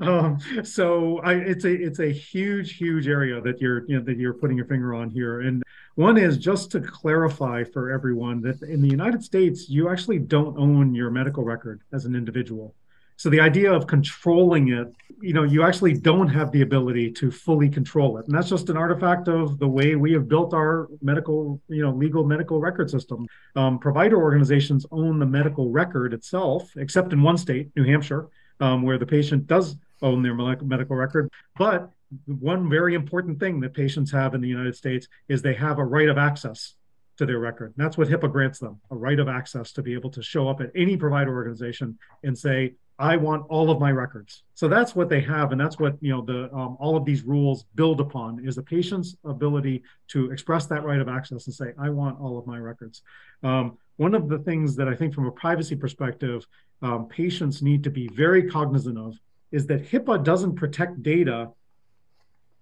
um, 0.00 0.38
so 0.62 1.18
I, 1.18 1.34
it's 1.34 1.64
a 1.64 1.72
it's 1.72 1.98
a 1.98 2.12
huge, 2.12 2.76
huge 2.76 3.08
area 3.08 3.40
that 3.40 3.60
you're 3.60 3.84
you 3.88 3.98
know, 3.98 4.04
that 4.04 4.16
you're 4.16 4.34
putting 4.34 4.56
your 4.56 4.66
finger 4.66 4.94
on 4.94 5.10
here, 5.10 5.40
and 5.40 5.64
one 5.96 6.16
is 6.16 6.38
just 6.38 6.70
to 6.72 6.80
clarify 6.80 7.64
for 7.64 7.90
everyone 7.90 8.40
that 8.42 8.62
in 8.62 8.82
the 8.82 8.88
United 8.88 9.24
States, 9.24 9.68
you 9.68 9.88
actually 9.88 10.20
don't 10.20 10.56
own 10.58 10.94
your 10.94 11.10
medical 11.10 11.42
record 11.42 11.80
as 11.92 12.04
an 12.04 12.14
individual. 12.14 12.74
So 13.16 13.28
the 13.28 13.40
idea 13.40 13.72
of 13.72 13.86
controlling 13.86 14.68
it, 14.68 14.92
you 15.24 15.32
know, 15.32 15.42
you 15.42 15.62
actually 15.62 15.94
don't 15.94 16.28
have 16.28 16.52
the 16.52 16.60
ability 16.60 17.10
to 17.10 17.30
fully 17.30 17.70
control 17.70 18.18
it. 18.18 18.26
And 18.26 18.34
that's 18.34 18.50
just 18.50 18.68
an 18.68 18.76
artifact 18.76 19.26
of 19.26 19.58
the 19.58 19.66
way 19.66 19.96
we 19.96 20.12
have 20.12 20.28
built 20.28 20.52
our 20.52 20.88
medical, 21.00 21.62
you 21.68 21.82
know, 21.82 21.92
legal 21.92 22.24
medical 22.24 22.60
record 22.60 22.90
system. 22.90 23.26
Um, 23.56 23.78
provider 23.78 24.20
organizations 24.20 24.84
own 24.90 25.18
the 25.18 25.24
medical 25.24 25.70
record 25.70 26.12
itself, 26.12 26.70
except 26.76 27.14
in 27.14 27.22
one 27.22 27.38
state, 27.38 27.70
New 27.74 27.84
Hampshire, 27.84 28.28
um, 28.60 28.82
where 28.82 28.98
the 28.98 29.06
patient 29.06 29.46
does 29.46 29.76
own 30.02 30.22
their 30.22 30.34
medical 30.34 30.94
record. 30.94 31.30
But 31.56 31.90
one 32.26 32.68
very 32.68 32.94
important 32.94 33.40
thing 33.40 33.60
that 33.60 33.72
patients 33.72 34.12
have 34.12 34.34
in 34.34 34.42
the 34.42 34.48
United 34.48 34.76
States 34.76 35.08
is 35.28 35.40
they 35.40 35.54
have 35.54 35.78
a 35.78 35.84
right 35.84 36.10
of 36.10 36.18
access 36.18 36.74
to 37.16 37.24
their 37.24 37.38
record. 37.38 37.72
And 37.76 37.84
that's 37.84 37.96
what 37.96 38.08
HIPAA 38.08 38.30
grants 38.30 38.58
them 38.58 38.78
a 38.90 38.96
right 38.96 39.18
of 39.18 39.28
access 39.28 39.72
to 39.72 39.82
be 39.82 39.94
able 39.94 40.10
to 40.10 40.22
show 40.22 40.48
up 40.48 40.60
at 40.60 40.70
any 40.74 40.98
provider 40.98 41.34
organization 41.34 41.98
and 42.24 42.36
say, 42.36 42.74
I 42.98 43.16
want 43.16 43.46
all 43.48 43.70
of 43.70 43.80
my 43.80 43.90
records. 43.90 44.44
So 44.54 44.68
that's 44.68 44.94
what 44.94 45.08
they 45.08 45.20
have, 45.22 45.50
and 45.50 45.60
that's 45.60 45.78
what 45.78 45.96
you 46.00 46.10
know 46.10 46.22
the 46.22 46.52
um, 46.54 46.76
all 46.78 46.96
of 46.96 47.04
these 47.04 47.22
rules 47.22 47.64
build 47.74 48.00
upon 48.00 48.46
is 48.46 48.54
the 48.54 48.62
patient's 48.62 49.16
ability 49.24 49.82
to 50.08 50.30
express 50.30 50.66
that 50.66 50.84
right 50.84 51.00
of 51.00 51.08
access 51.08 51.46
and 51.46 51.54
say, 51.54 51.72
I 51.78 51.90
want 51.90 52.20
all 52.20 52.38
of 52.38 52.46
my 52.46 52.58
records. 52.58 53.02
Um, 53.42 53.78
one 53.96 54.14
of 54.14 54.28
the 54.28 54.38
things 54.38 54.76
that 54.76 54.88
I 54.88 54.94
think, 54.94 55.12
from 55.12 55.26
a 55.26 55.32
privacy 55.32 55.74
perspective, 55.74 56.46
um, 56.82 57.08
patients 57.08 57.62
need 57.62 57.82
to 57.84 57.90
be 57.90 58.08
very 58.08 58.48
cognizant 58.48 58.98
of 58.98 59.18
is 59.50 59.66
that 59.66 59.88
HIPAA 59.90 60.22
doesn't 60.22 60.54
protect 60.54 61.02
data 61.02 61.50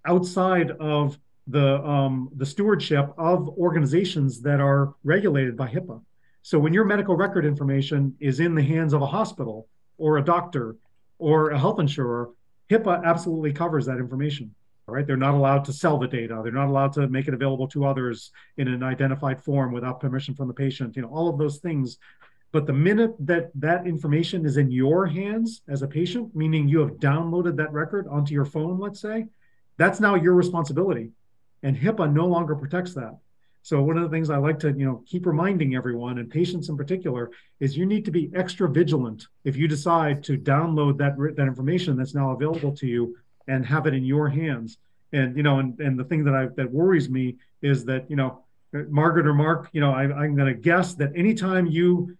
outside 0.05 0.71
of 0.71 1.17
the 1.47 1.83
um, 1.83 2.29
the 2.37 2.45
stewardship 2.45 3.13
of 3.17 3.49
organizations 3.49 4.41
that 4.41 4.59
are 4.59 4.95
regulated 5.03 5.55
by 5.55 5.67
HIPAA. 5.67 6.01
So 6.41 6.57
when 6.57 6.73
your 6.73 6.85
medical 6.85 7.15
record 7.15 7.45
information 7.45 8.15
is 8.19 8.39
in 8.39 8.55
the 8.55 8.63
hands 8.63 8.93
of 8.93 9.01
a 9.01 9.05
hospital 9.05 9.67
or 9.97 10.17
a 10.17 10.23
doctor 10.23 10.75
or 11.19 11.51
a 11.51 11.59
health 11.59 11.79
insurer, 11.79 12.29
HIPAA 12.69 13.03
absolutely 13.03 13.53
covers 13.53 13.85
that 13.85 13.97
information. 13.97 14.53
Right? 14.85 15.07
They're 15.07 15.15
not 15.15 15.33
allowed 15.33 15.63
to 15.65 15.73
sell 15.73 15.97
the 15.97 16.09
data. 16.09 16.41
They're 16.43 16.51
not 16.51 16.67
allowed 16.67 16.91
to 16.93 17.07
make 17.07 17.29
it 17.29 17.33
available 17.33 17.69
to 17.69 17.85
others 17.85 18.31
in 18.57 18.67
an 18.67 18.83
identified 18.83 19.41
form 19.41 19.71
without 19.71 20.01
permission 20.01 20.35
from 20.35 20.49
the 20.49 20.53
patient. 20.53 20.97
You 20.97 21.03
know, 21.03 21.07
all 21.07 21.29
of 21.29 21.37
those 21.37 21.59
things. 21.59 21.99
But 22.51 22.67
the 22.67 22.73
minute 22.73 23.15
that 23.19 23.49
that 23.55 23.87
information 23.87 24.45
is 24.45 24.57
in 24.57 24.71
your 24.71 25.05
hands 25.07 25.61
as 25.69 25.83
a 25.83 25.87
patient, 25.87 26.35
meaning 26.35 26.67
you 26.67 26.79
have 26.81 26.97
downloaded 26.97 27.55
that 27.55 27.71
record 27.71 28.07
onto 28.09 28.33
your 28.33 28.43
phone, 28.43 28.77
let's 28.77 28.99
say, 28.99 29.27
that's 29.77 30.01
now 30.01 30.15
your 30.15 30.33
responsibility. 30.33 31.11
And 31.63 31.77
HIPAA 31.77 32.11
no 32.11 32.27
longer 32.27 32.53
protects 32.53 32.93
that. 32.95 33.17
So 33.63 33.81
one 33.81 33.97
of 33.97 34.03
the 34.03 34.09
things 34.09 34.29
I 34.29 34.37
like 34.37 34.59
to, 34.59 34.71
you 34.71 34.85
know, 34.85 35.03
keep 35.05 35.25
reminding 35.25 35.73
everyone 35.73 36.19
and 36.19 36.29
patients 36.29 36.69
in 36.69 36.77
particular 36.77 37.31
is 37.61 37.77
you 37.77 37.85
need 37.85 38.03
to 38.05 38.11
be 38.11 38.29
extra 38.35 38.69
vigilant 38.69 39.27
if 39.45 39.55
you 39.55 39.67
decide 39.67 40.21
to 40.25 40.37
download 40.37 40.97
that 40.97 41.15
that 41.37 41.47
information 41.47 41.95
that's 41.95 42.13
now 42.13 42.31
available 42.31 42.73
to 42.75 42.87
you 42.87 43.15
and 43.47 43.65
have 43.65 43.87
it 43.87 43.93
in 43.93 44.03
your 44.03 44.27
hands. 44.27 44.77
And 45.13 45.37
you 45.37 45.43
know, 45.43 45.59
and, 45.59 45.79
and 45.79 45.97
the 45.97 46.03
thing 46.03 46.25
that 46.25 46.35
I 46.35 46.47
that 46.57 46.69
worries 46.69 47.09
me 47.09 47.37
is 47.61 47.85
that 47.85 48.09
you 48.09 48.17
know, 48.17 48.43
Margaret 48.73 49.25
or 49.25 49.33
Mark, 49.33 49.69
you 49.71 49.79
know, 49.79 49.91
I, 49.91 50.03
I'm 50.03 50.35
going 50.35 50.53
to 50.53 50.59
guess 50.59 50.95
that 50.95 51.11
anytime 51.15 51.65
you 51.67 52.17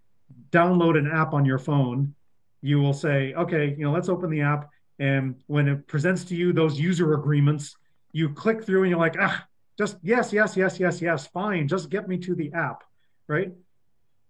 download 0.51 0.97
an 0.97 1.11
app 1.11 1.33
on 1.33 1.43
your 1.43 1.59
phone, 1.59 2.13
you 2.61 2.79
will 2.79 2.93
say, 2.93 3.33
okay, 3.33 3.75
you 3.77 3.83
know, 3.83 3.91
let's 3.91 4.07
open 4.07 4.29
the 4.29 4.41
app 4.41 4.69
And 4.99 5.35
when 5.47 5.67
it 5.67 5.87
presents 5.87 6.23
to 6.25 6.35
you 6.35 6.53
those 6.53 6.79
user 6.79 7.13
agreements, 7.15 7.75
you 8.13 8.29
click 8.29 8.63
through 8.63 8.83
and 8.83 8.89
you're 8.91 8.99
like, 8.99 9.17
ah, 9.19 9.45
just 9.77 9.97
yes, 10.03 10.33
yes, 10.33 10.55
yes, 10.55 10.79
yes, 10.79 11.01
yes, 11.01 11.27
fine. 11.27 11.67
Just 11.67 11.89
get 11.89 12.07
me 12.07 12.17
to 12.19 12.35
the 12.35 12.51
app, 12.53 12.83
right? 13.27 13.51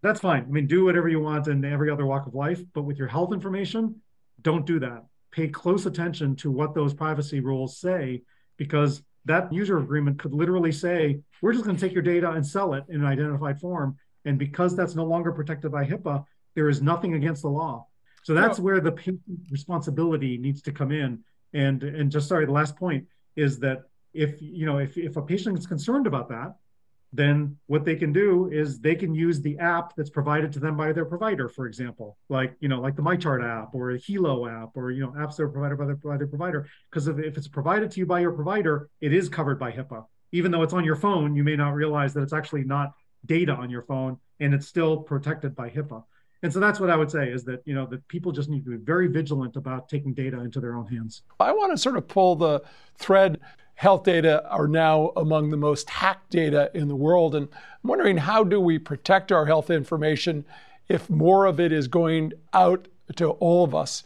That's 0.02 0.20
fine. 0.20 0.44
I 0.44 0.48
mean, 0.48 0.68
do 0.68 0.86
whatever 0.86 1.08
you 1.08 1.22
want 1.22 1.48
in 1.48 1.64
every 1.64 1.90
other 1.90 2.06
walk 2.06 2.28
of 2.28 2.36
life, 2.36 2.62
but 2.74 2.84
with 2.84 2.98
your 2.98 3.08
health 3.08 3.34
information, 3.34 4.02
don't 4.42 4.66
do 4.66 4.80
that. 4.80 5.06
Pay 5.32 5.48
close 5.48 5.86
attention 5.86 6.36
to 6.38 6.52
what 6.52 6.76
those 6.76 6.94
privacy 6.94 7.40
rules 7.40 7.78
say, 7.78 8.24
because 8.58 9.02
that 9.26 9.52
user 9.52 9.78
agreement 9.78 10.20
could 10.20 10.34
literally 10.34 10.72
say, 10.72 11.22
we're 11.42 11.54
just 11.54 11.64
going 11.64 11.78
to 11.78 11.82
take 11.82 11.94
your 11.94 12.04
data 12.04 12.32
and 12.32 12.46
sell 12.46 12.74
it 12.74 12.84
in 12.90 13.02
an 13.02 13.06
identified 13.06 13.60
form. 13.60 13.98
And 14.26 14.38
because 14.38 14.76
that's 14.76 14.96
no 14.96 15.06
longer 15.06 15.32
protected 15.32 15.72
by 15.72 15.86
HIPAA, 15.86 16.26
there 16.56 16.70
is 16.70 16.82
nothing 16.82 17.14
against 17.14 17.42
the 17.42 17.50
law. 17.50 17.88
So 18.24 18.34
that's 18.34 18.58
no. 18.58 18.66
where 18.66 18.80
the 18.80 19.20
responsibility 19.50 20.38
needs 20.38 20.62
to 20.64 20.72
come 20.72 20.92
in. 20.92 21.24
And 21.54 21.84
and 21.84 22.12
just 22.12 22.28
sorry, 22.28 22.46
the 22.46 22.52
last 22.52 22.76
point 22.76 23.06
is 23.36 23.60
that 23.60 23.84
if 24.14 24.42
you 24.42 24.66
know 24.66 24.78
if 24.78 24.98
if 24.98 25.18
a 25.18 25.22
patient 25.22 25.58
is 25.58 25.68
concerned 25.68 26.08
about 26.08 26.30
that, 26.30 26.56
then 27.14 27.56
what 27.68 27.86
they 27.86 27.96
can 27.96 28.12
do 28.12 28.50
is 28.52 28.80
they 28.80 28.96
can 28.96 29.14
use 29.14 29.40
the 29.40 29.58
app 29.60 29.96
that's 29.96 30.10
provided 30.10 30.52
to 30.52 30.60
them 30.60 30.76
by 30.76 30.92
their 30.92 31.06
provider, 31.06 31.48
for 31.48 31.68
example, 31.68 32.18
like 32.28 32.56
you 32.60 32.68
know, 32.68 32.82
like 32.82 32.96
the 32.96 33.04
MyChart 33.04 33.44
app 33.46 33.76
or 33.76 33.92
a 33.92 33.98
healow 33.98 34.48
app, 34.48 34.72
or 34.76 34.92
you 34.92 35.02
know, 35.02 35.12
apps 35.12 35.36
that 35.36 35.44
are 35.44 35.50
provided 35.50 35.78
by 35.78 35.86
their, 35.86 35.96
by 35.96 36.18
their 36.18 36.28
provider. 36.28 36.68
Because 36.90 37.08
if, 37.08 37.20
if 37.20 37.38
it's 37.38 37.48
provided 37.48 37.92
to 37.92 38.00
you 38.00 38.08
by 38.08 38.20
your 38.20 38.32
provider, 38.32 38.90
it 39.00 39.14
is 39.14 39.30
covered 39.30 39.60
by 39.60 39.72
HIPAA. 39.72 40.06
Even 40.32 40.52
though 40.52 40.64
it's 40.64 40.74
on 40.74 40.84
your 40.84 40.96
phone, 40.96 41.36
you 41.36 41.44
may 41.44 41.56
not 41.56 41.76
realize 41.76 42.14
that 42.16 42.22
it's 42.22 42.34
actually 42.34 42.64
not 42.64 42.94
data 43.26 43.54
on 43.54 43.70
your 43.70 43.84
phone, 43.84 44.18
and 44.40 44.54
it's 44.54 44.68
still 44.68 44.98
protected 44.98 45.56
by 45.56 45.70
HIPAA. 45.70 46.04
And 46.42 46.52
so 46.52 46.60
that's 46.60 46.80
what 46.80 46.90
I 46.90 46.98
would 46.98 47.10
say 47.10 47.30
is 47.30 47.46
that 47.46 47.62
you 47.66 47.76
know 47.76 47.86
that 47.86 48.08
people 48.08 48.32
just 48.32 48.50
need 48.50 48.66
to 48.66 48.72
be 48.72 48.78
very 48.78 49.08
vigilant 49.08 49.56
about 49.56 49.88
taking 49.88 50.14
data 50.16 50.40
into 50.42 50.60
their 50.60 50.76
own 50.76 50.88
hands. 50.88 51.22
I 51.40 51.52
want 51.52 51.72
to 51.72 51.78
sort 51.78 51.96
of 51.96 52.08
pull 52.08 52.36
the 52.36 52.62
thread 52.98 53.40
health 53.76 54.04
data 54.04 54.48
are 54.50 54.68
now 54.68 55.12
among 55.16 55.50
the 55.50 55.58
most 55.58 55.90
hacked 55.90 56.30
data 56.30 56.72
in 56.74 56.88
the 56.88 56.96
world. 56.96 57.36
And 57.36 57.48
I'm 57.52 57.90
wondering 57.90 58.18
how 58.18 58.44
do 58.44 58.60
we 58.60 58.80
protect 58.80 59.32
our 59.32 59.46
health 59.46 59.70
information 59.70 60.46
if 60.88 61.10
more 61.10 61.46
of 61.46 61.60
it 61.60 61.72
is 61.72 61.88
going 61.88 62.34
out 62.54 62.88
to 63.16 63.32
all 63.32 63.64
of 63.64 63.74
us? 63.74 64.04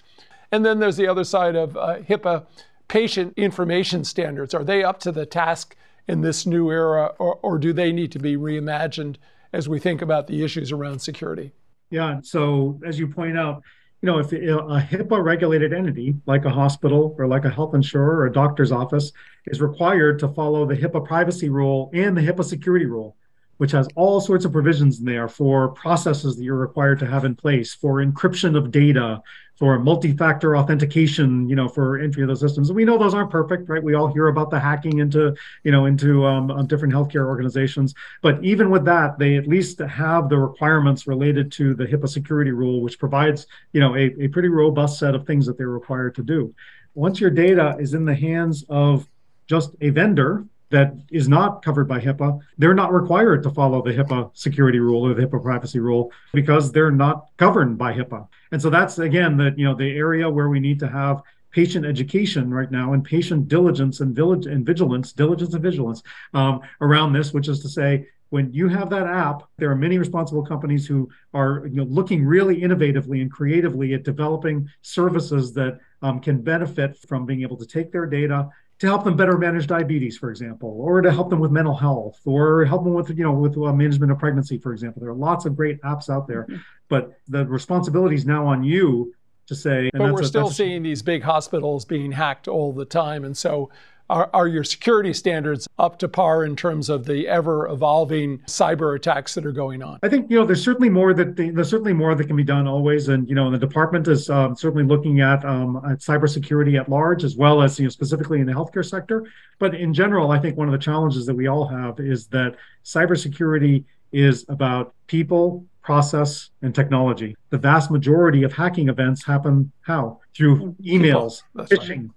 And 0.51 0.65
then 0.65 0.79
there's 0.79 0.97
the 0.97 1.07
other 1.07 1.23
side 1.23 1.55
of 1.55 1.75
uh, 1.75 1.97
HIPAA 1.99 2.45
patient 2.87 3.33
information 3.35 4.03
standards. 4.03 4.53
Are 4.53 4.63
they 4.63 4.83
up 4.83 4.99
to 5.01 5.11
the 5.11 5.25
task 5.25 5.75
in 6.07 6.21
this 6.21 6.45
new 6.45 6.71
era, 6.71 7.13
or, 7.19 7.35
or 7.41 7.57
do 7.57 7.73
they 7.73 7.91
need 7.91 8.11
to 8.13 8.19
be 8.19 8.37
reimagined 8.37 9.17
as 9.51 9.67
we 9.67 9.79
think 9.79 10.01
about 10.01 10.27
the 10.27 10.43
issues 10.43 10.71
around 10.71 10.99
security? 10.99 11.51
Yeah. 11.89 12.19
So, 12.23 12.79
as 12.85 12.97
you 12.97 13.07
point 13.07 13.37
out, 13.37 13.61
you 14.01 14.07
know, 14.07 14.19
if 14.19 14.31
a 14.31 14.35
HIPAA 14.37 15.23
regulated 15.23 15.73
entity 15.73 16.15
like 16.27 16.45
a 16.45 16.49
hospital 16.49 17.15
or 17.17 17.27
like 17.27 17.45
a 17.45 17.49
health 17.49 17.73
insurer 17.73 18.17
or 18.17 18.25
a 18.27 18.31
doctor's 18.31 18.71
office 18.71 19.11
is 19.47 19.59
required 19.59 20.19
to 20.19 20.27
follow 20.27 20.65
the 20.65 20.75
HIPAA 20.75 21.05
privacy 21.05 21.49
rule 21.49 21.89
and 21.93 22.15
the 22.15 22.21
HIPAA 22.21 22.45
security 22.45 22.85
rule, 22.85 23.15
which 23.57 23.71
has 23.71 23.87
all 23.95 24.21
sorts 24.21 24.45
of 24.45 24.51
provisions 24.51 24.99
in 24.99 25.05
there 25.05 25.27
for 25.27 25.69
processes 25.69 26.35
that 26.35 26.43
you're 26.43 26.55
required 26.55 26.99
to 26.99 27.07
have 27.07 27.25
in 27.25 27.35
place 27.35 27.73
for 27.73 28.03
encryption 28.03 28.55
of 28.55 28.71
data, 28.71 29.21
for 29.55 29.79
multi-factor 29.79 30.55
authentication, 30.55 31.49
you 31.49 31.55
know, 31.55 31.67
for 31.67 31.97
entry 31.97 32.21
of 32.21 32.27
those 32.27 32.39
systems. 32.39 32.69
And 32.69 32.75
we 32.75 32.85
know 32.85 32.97
those 32.97 33.15
aren't 33.15 33.31
perfect, 33.31 33.67
right? 33.67 33.81
We 33.81 33.95
all 33.95 34.07
hear 34.07 34.27
about 34.27 34.51
the 34.51 34.59
hacking 34.59 34.99
into, 34.99 35.35
you 35.63 35.71
know, 35.71 35.85
into 35.85 36.25
um, 36.25 36.51
um, 36.51 36.67
different 36.67 36.93
healthcare 36.93 37.25
organizations. 37.25 37.95
But 38.21 38.43
even 38.43 38.69
with 38.69 38.85
that, 38.85 39.17
they 39.17 39.35
at 39.35 39.47
least 39.47 39.79
have 39.79 40.29
the 40.29 40.37
requirements 40.37 41.07
related 41.07 41.51
to 41.53 41.73
the 41.73 41.85
HIPAA 41.85 42.07
security 42.07 42.51
rule, 42.51 42.81
which 42.81 42.99
provides, 42.99 43.47
you 43.73 43.81
know, 43.81 43.95
a, 43.95 44.13
a 44.21 44.27
pretty 44.27 44.49
robust 44.49 44.99
set 44.99 45.15
of 45.15 45.25
things 45.25 45.47
that 45.47 45.57
they're 45.57 45.69
required 45.69 46.13
to 46.15 46.23
do. 46.23 46.53
Once 46.93 47.19
your 47.19 47.31
data 47.31 47.75
is 47.79 47.95
in 47.95 48.05
the 48.05 48.15
hands 48.15 48.63
of 48.69 49.07
just 49.47 49.75
a 49.81 49.89
vendor 49.89 50.45
that 50.69 50.93
is 51.11 51.29
not 51.29 51.63
covered 51.63 51.87
by 51.87 51.99
HIPAA, 51.99 52.39
they're 52.57 52.73
not 52.73 52.93
required 52.93 53.43
to 53.43 53.49
follow 53.49 53.81
the 53.81 53.93
HIPAA 53.93 54.31
security 54.33 54.79
rule 54.79 55.05
or 55.05 55.13
the 55.13 55.25
HIPAA 55.25 55.41
privacy 55.41 55.79
rule 55.79 56.11
because 56.33 56.71
they're 56.71 56.91
not 56.91 57.27
governed 57.37 57.77
by 57.77 57.93
HIPAA. 57.93 58.27
And 58.51 58.61
so 58.61 58.69
that's 58.69 58.99
again 58.99 59.37
that 59.37 59.57
you 59.57 59.65
know 59.65 59.75
the 59.75 59.95
area 59.95 60.29
where 60.29 60.49
we 60.49 60.59
need 60.59 60.79
to 60.79 60.87
have 60.87 61.21
patient 61.51 61.85
education 61.85 62.53
right 62.53 62.69
now 62.69 62.93
and 62.93 63.03
patient 63.03 63.47
diligence 63.47 63.99
and 64.01 64.15
village 64.15 64.45
and 64.45 64.65
vigilance, 64.65 65.13
diligence 65.13 65.53
and 65.53 65.63
vigilance 65.63 66.03
um, 66.33 66.59
around 66.81 67.13
this, 67.13 67.33
which 67.33 67.47
is 67.47 67.61
to 67.61 67.69
say, 67.69 68.05
when 68.29 68.51
you 68.53 68.67
have 68.67 68.89
that 68.89 69.07
app, 69.07 69.43
there 69.57 69.71
are 69.71 69.75
many 69.75 69.97
responsible 69.97 70.45
companies 70.45 70.85
who 70.85 71.09
are 71.33 71.65
you 71.65 71.77
know, 71.77 71.83
looking 71.85 72.25
really 72.25 72.61
innovatively 72.61 73.21
and 73.21 73.31
creatively 73.31 73.93
at 73.93 74.03
developing 74.03 74.69
services 74.81 75.53
that 75.53 75.79
um, 76.01 76.19
can 76.19 76.41
benefit 76.41 76.97
from 77.07 77.25
being 77.25 77.41
able 77.41 77.57
to 77.57 77.65
take 77.65 77.91
their 77.91 78.05
data 78.05 78.49
to 78.79 78.87
help 78.87 79.03
them 79.03 79.15
better 79.15 79.37
manage 79.37 79.65
diabetes, 79.65 80.17
for 80.17 80.29
example, 80.29 80.77
or 80.79 81.01
to 81.01 81.11
help 81.11 81.29
them 81.29 81.39
with 81.39 81.51
mental 81.51 81.75
health, 81.75 82.19
or 82.25 82.63
help 82.65 82.83
them 82.83 82.93
with 82.93 83.09
you 83.09 83.23
know 83.23 83.31
with 83.31 83.57
uh, 83.57 83.73
management 83.73 84.11
of 84.11 84.19
pregnancy, 84.19 84.57
for 84.57 84.71
example. 84.71 85.01
There 85.01 85.09
are 85.09 85.15
lots 85.15 85.45
of 85.45 85.55
great 85.55 85.81
apps 85.81 86.09
out 86.09 86.27
there, 86.27 86.43
mm-hmm. 86.43 86.57
but 86.87 87.17
the 87.27 87.45
responsibility 87.45 88.15
is 88.15 88.25
now 88.25 88.45
on 88.45 88.63
you 88.63 89.13
to 89.47 89.55
say. 89.55 89.89
but 89.93 90.13
we're 90.13 90.21
a, 90.21 90.25
still 90.25 90.51
seeing 90.51 90.83
these 90.83 91.01
big 91.01 91.23
hospitals 91.23 91.85
being 91.85 92.11
hacked 92.11 92.47
all 92.47 92.71
the 92.71 92.85
time, 92.85 93.25
and 93.25 93.35
so 93.35 93.71
are, 94.09 94.29
are 94.33 94.47
your 94.47 94.63
security 94.63 95.13
standards 95.13 95.67
up 95.77 95.99
to 95.99 96.07
par 96.07 96.45
in 96.45 96.55
terms 96.55 96.89
of 96.89 97.05
the 97.05 97.27
ever 97.27 97.67
evolving 97.67 98.39
cyber 98.39 98.95
attacks 98.95 99.33
that 99.35 99.45
are 99.45 99.51
going 99.51 99.83
on? 99.83 99.99
I 100.03 100.09
think 100.09 100.29
you 100.29 100.37
know 100.37 100.45
there's 100.45 100.63
certainly 100.63 100.89
more 100.89 101.13
that 101.13 101.35
there's 101.35 101.69
certainly 101.69 101.93
more 101.93 102.15
that 102.15 102.25
can 102.25 102.35
be 102.35 102.43
done 102.43 102.67
always, 102.67 103.09
and 103.09 103.27
you 103.27 103.35
know 103.35 103.51
the 103.51 103.57
department 103.57 104.07
is 104.07 104.29
um, 104.29 104.55
certainly 104.55 104.83
looking 104.83 105.21
at 105.21 105.43
um, 105.45 105.77
at 105.89 105.99
cybersecurity 105.99 106.79
at 106.79 106.89
large 106.89 107.23
as 107.23 107.35
well 107.35 107.61
as 107.61 107.77
you 107.79 107.85
know 107.85 107.89
specifically 107.89 108.39
in 108.39 108.45
the 108.45 108.53
healthcare 108.53 108.85
sector. 108.85 109.25
But 109.59 109.75
in 109.75 109.93
general, 109.93 110.31
I 110.31 110.39
think 110.39 110.57
one 110.57 110.67
of 110.67 110.71
the 110.71 110.77
challenges 110.77 111.25
that 111.25 111.35
we 111.35 111.47
all 111.47 111.67
have 111.67 111.99
is 111.99 112.27
that 112.27 112.55
cybersecurity 112.85 113.83
is 114.11 114.45
about 114.47 114.93
people, 115.07 115.65
process, 115.81 116.51
and 116.61 116.73
technology. 116.73 117.35
The 117.49 117.57
vast 117.57 117.91
majority 117.91 118.43
of 118.43 118.53
hacking 118.53 118.89
events 118.89 119.25
happen 119.25 119.71
how? 119.81 120.21
Through 120.35 120.75
emails, 120.83 121.41
phishing, 121.55 122.03
right 122.03 122.16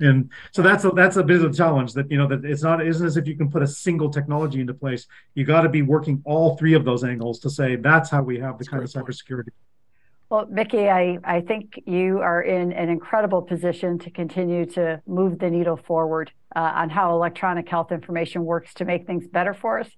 and 0.00 0.30
so 0.52 0.62
that's 0.62 0.84
a 0.84 0.90
that's 0.90 1.16
a 1.16 1.22
bit 1.22 1.42
of 1.42 1.50
a 1.50 1.54
challenge 1.54 1.94
that 1.94 2.10
you 2.10 2.18
know 2.18 2.26
that 2.26 2.44
it's 2.44 2.62
not 2.62 2.84
isn't 2.84 3.06
as 3.06 3.16
if 3.16 3.26
you 3.26 3.36
can 3.36 3.50
put 3.50 3.62
a 3.62 3.66
single 3.66 4.10
technology 4.10 4.60
into 4.60 4.74
place. 4.74 5.06
You 5.34 5.44
got 5.44 5.62
to 5.62 5.68
be 5.68 5.82
working 5.82 6.22
all 6.24 6.56
three 6.56 6.74
of 6.74 6.84
those 6.84 7.04
angles 7.04 7.38
to 7.40 7.50
say 7.50 7.76
that's 7.76 8.10
how 8.10 8.22
we 8.22 8.38
have 8.40 8.58
the 8.58 8.64
that's 8.64 8.68
kind 8.68 8.82
of 8.82 8.90
cybersecurity. 8.90 9.50
Well, 10.30 10.46
Micky, 10.50 10.88
I, 10.88 11.18
I 11.22 11.42
think 11.42 11.80
you 11.86 12.18
are 12.20 12.42
in 12.42 12.72
an 12.72 12.88
incredible 12.88 13.42
position 13.42 13.98
to 14.00 14.10
continue 14.10 14.66
to 14.66 15.00
move 15.06 15.38
the 15.38 15.50
needle 15.50 15.76
forward 15.76 16.32
uh, 16.56 16.72
on 16.74 16.90
how 16.90 17.12
electronic 17.12 17.68
health 17.68 17.92
information 17.92 18.44
works 18.44 18.74
to 18.74 18.84
make 18.84 19.06
things 19.06 19.26
better 19.26 19.54
for 19.54 19.80
us. 19.80 19.88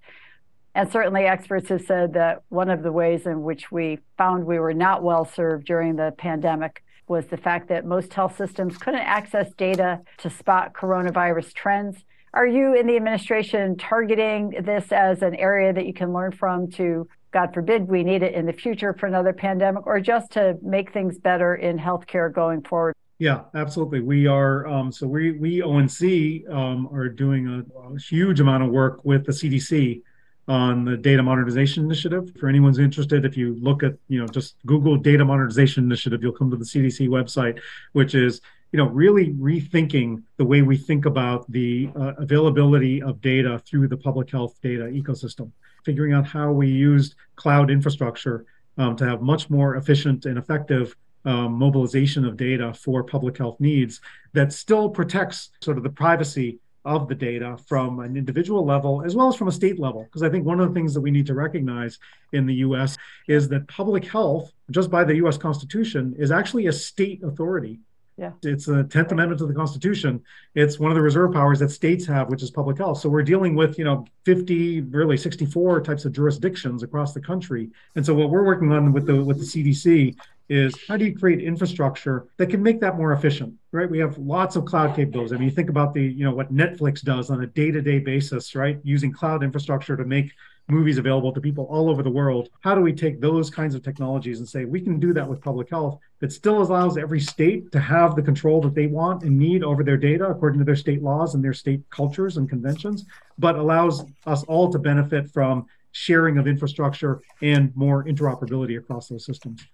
And 0.75 0.91
certainly, 0.91 1.23
experts 1.23 1.69
have 1.69 1.85
said 1.85 2.13
that 2.13 2.43
one 2.49 2.69
of 2.69 2.83
the 2.83 2.91
ways 2.91 3.25
in 3.25 3.41
which 3.41 3.71
we 3.71 3.99
found 4.17 4.45
we 4.45 4.59
were 4.59 4.75
not 4.75 5.01
well 5.01 5.25
served 5.25 5.65
during 5.65 5.95
the 5.95 6.13
pandemic 6.17 6.83
was 7.07 7.25
the 7.27 7.37
fact 7.37 7.69
that 7.69 7.85
most 7.85 8.13
health 8.13 8.35
systems 8.37 8.77
couldn't 8.77 9.01
access 9.01 9.51
data 9.53 10.01
to 10.17 10.29
spot 10.29 10.73
coronavirus 10.73 11.53
trends. 11.53 11.97
Are 12.33 12.47
you 12.47 12.75
in 12.75 12.87
the 12.87 12.95
administration 12.95 13.77
targeting 13.77 14.53
this 14.63 14.91
as 14.91 15.21
an 15.21 15.35
area 15.35 15.73
that 15.73 15.85
you 15.85 15.93
can 15.93 16.13
learn 16.13 16.31
from 16.31 16.69
to, 16.71 17.07
God 17.31 17.53
forbid, 17.53 17.87
we 17.87 18.03
need 18.03 18.21
it 18.21 18.33
in 18.33 18.45
the 18.45 18.53
future 18.53 18.93
for 18.93 19.07
another 19.07 19.33
pandemic, 19.33 19.87
or 19.87 19.99
just 19.99 20.31
to 20.33 20.57
make 20.61 20.91
things 20.91 21.17
better 21.17 21.55
in 21.55 21.77
healthcare 21.77 22.31
going 22.31 22.61
forward? 22.63 22.93
Yeah, 23.19 23.41
absolutely. 23.55 24.01
We 24.01 24.27
are 24.27 24.67
um, 24.67 24.91
so 24.91 25.07
we 25.07 25.31
we 25.31 25.63
ONC 25.63 26.47
um, 26.51 26.87
are 26.93 27.09
doing 27.09 27.47
a, 27.47 27.93
a, 27.93 27.99
huge 27.99 28.39
amount 28.39 28.63
of 28.63 28.69
work 28.69 29.03
with 29.03 29.25
the 29.25 29.31
CDC 29.31 30.03
on 30.47 30.85
the 30.85 30.95
data 30.95 31.21
modernization 31.21 31.83
initiative. 31.83 32.31
For 32.39 32.47
anyone's 32.47 32.79
interested, 32.79 33.25
if 33.25 33.35
you 33.35 33.55
look 33.61 33.83
at, 33.83 33.93
you 34.07 34.19
know, 34.19 34.27
just 34.27 34.55
Google 34.65 34.95
data 34.95 35.25
modernization 35.25 35.83
initiative, 35.83 36.21
you'll 36.23 36.31
come 36.31 36.49
to 36.51 36.57
the 36.57 36.65
CDC 36.65 37.09
website, 37.09 37.59
which 37.91 38.15
is, 38.15 38.41
you 38.71 38.77
know, 38.77 38.87
really 38.87 39.33
rethinking 39.33 40.23
the 40.37 40.45
way 40.45 40.61
we 40.61 40.77
think 40.77 41.05
about 41.05 41.49
the 41.51 41.89
uh, 41.95 42.13
availability 42.17 43.01
of 43.01 43.21
data 43.21 43.59
through 43.59 43.87
the 43.87 43.97
public 43.97 44.29
health 44.31 44.55
data 44.61 44.83
ecosystem, 44.83 45.51
figuring 45.83 46.13
out 46.13 46.25
how 46.25 46.51
we 46.51 46.67
used 46.67 47.15
cloud 47.35 47.69
infrastructure 47.69 48.45
um, 48.77 48.95
to 48.95 49.05
have 49.05 49.21
much 49.21 49.49
more 49.49 49.75
efficient 49.75 50.25
and 50.25 50.37
effective 50.37 50.95
um, 51.25 51.53
mobilization 51.53 52.23
of 52.25 52.37
data 52.37 52.73
for 52.73 53.03
public 53.03 53.37
health 53.37 53.59
needs 53.59 53.99
that 54.33 54.53
still 54.53 54.89
protects 54.89 55.49
sort 55.61 55.77
of 55.77 55.83
the 55.83 55.89
privacy 55.89 56.59
of 56.87 57.07
the 57.09 57.13
data 57.13 57.57
from 57.67 57.99
an 57.99 58.15
individual 58.15 58.65
level 58.65 59.03
as 59.05 59.15
well 59.15 59.27
as 59.27 59.35
from 59.35 59.49
a 59.49 59.51
state 59.51 59.77
level. 59.77 60.05
Because 60.05 60.23
I 60.23 60.29
think 60.29 60.45
one 60.45 60.59
of 60.61 60.69
the 60.69 60.73
things 60.73 60.93
that 60.93 61.01
we 61.01 61.11
need 61.11 61.27
to 61.27 61.35
recognize 61.35 61.99
in 62.31 62.45
the 62.45 62.55
US 62.55 62.97
is 63.27 63.49
that 63.49 63.67
public 63.67 64.05
health, 64.05 64.53
just 64.71 64.89
by 64.89 65.03
the 65.03 65.15
US 65.17 65.37
Constitution, 65.37 66.15
is 66.17 66.31
actually 66.31 66.67
a 66.67 66.73
state 66.73 67.21
authority. 67.23 67.79
Yeah. 68.17 68.31
It's 68.41 68.65
the 68.65 68.83
10th 68.85 69.11
Amendment 69.11 69.37
to 69.39 69.45
the 69.45 69.53
Constitution. 69.53 70.23
It's 70.55 70.79
one 70.79 70.89
of 70.89 70.95
the 70.95 71.03
reserve 71.03 71.33
powers 71.33 71.59
that 71.59 71.69
states 71.69 72.03
have, 72.07 72.29
which 72.29 72.41
is 72.41 72.49
public 72.49 72.79
health. 72.79 72.99
So 72.99 73.09
we're 73.09 73.21
dealing 73.21 73.53
with, 73.53 73.77
you 73.77 73.85
know, 73.85 74.07
50, 74.25 74.81
really 74.81 75.17
64 75.17 75.81
types 75.81 76.03
of 76.05 76.13
jurisdictions 76.13 76.81
across 76.81 77.13
the 77.13 77.21
country. 77.21 77.69
And 77.95 78.03
so 78.03 78.15
what 78.15 78.31
we're 78.31 78.43
working 78.43 78.71
on 78.71 78.91
with 78.91 79.05
the 79.05 79.23
with 79.23 79.37
the 79.37 79.45
CDC 79.45 80.15
is 80.49 80.75
how 80.87 80.95
do 80.97 81.05
you 81.05 81.17
create 81.17 81.41
infrastructure 81.41 82.27
that 82.37 82.47
can 82.47 82.63
make 82.63 82.79
that 82.79 82.97
more 82.97 83.13
efficient 83.13 83.53
right? 83.73 83.89
We 83.89 83.99
have 83.99 84.17
lots 84.17 84.55
of 84.55 84.65
cloud 84.65 84.95
capabilities. 84.95 85.33
I 85.33 85.37
mean 85.37 85.49
you 85.49 85.55
think 85.55 85.69
about 85.69 85.93
the 85.93 86.01
you 86.01 86.23
know 86.23 86.33
what 86.33 86.53
netflix 86.53 87.01
does 87.01 87.29
on 87.29 87.43
a 87.43 87.47
day-to-day 87.47 87.99
basis 87.99 88.55
right? 88.55 88.79
Using 88.83 89.11
cloud 89.11 89.43
infrastructure 89.43 89.95
to 89.95 90.05
make 90.05 90.31
movies 90.69 90.97
available 90.97 91.31
to 91.31 91.39
people 91.39 91.65
all 91.69 91.89
over 91.89 92.03
the 92.03 92.09
world. 92.09 92.49
How 92.61 92.75
do 92.75 92.81
we 92.81 92.91
take 92.91 93.21
those 93.21 93.49
kinds 93.49 93.73
of 93.73 93.83
technologies 93.83 94.39
and 94.39 94.47
say 94.47 94.65
we 94.65 94.81
can 94.81 94.99
do 94.99 95.13
that 95.13 95.27
with 95.27 95.41
public 95.41 95.69
health 95.69 95.99
that 96.19 96.31
still 96.31 96.61
allows 96.61 96.97
every 96.97 97.21
state 97.21 97.71
to 97.71 97.79
have 97.79 98.15
the 98.15 98.21
control 98.21 98.59
that 98.61 98.75
they 98.75 98.87
want 98.87 99.23
and 99.23 99.37
need 99.37 99.63
over 99.63 99.83
their 99.83 99.97
data 99.97 100.25
according 100.25 100.59
to 100.59 100.65
their 100.65 100.75
state 100.75 101.01
laws 101.01 101.35
and 101.35 101.43
their 101.43 101.53
state 101.53 101.81
cultures 101.89 102.37
and 102.37 102.49
conventions 102.49 103.05
but 103.37 103.55
allows 103.55 104.03
us 104.25 104.43
all 104.43 104.69
to 104.71 104.79
benefit 104.79 105.29
from 105.31 105.65
sharing 105.93 106.37
of 106.37 106.47
infrastructure 106.47 107.21
and 107.41 107.75
more 107.75 108.03
interoperability 108.03 108.77
across 108.77 109.07
those 109.07 109.25
systems 109.25 109.65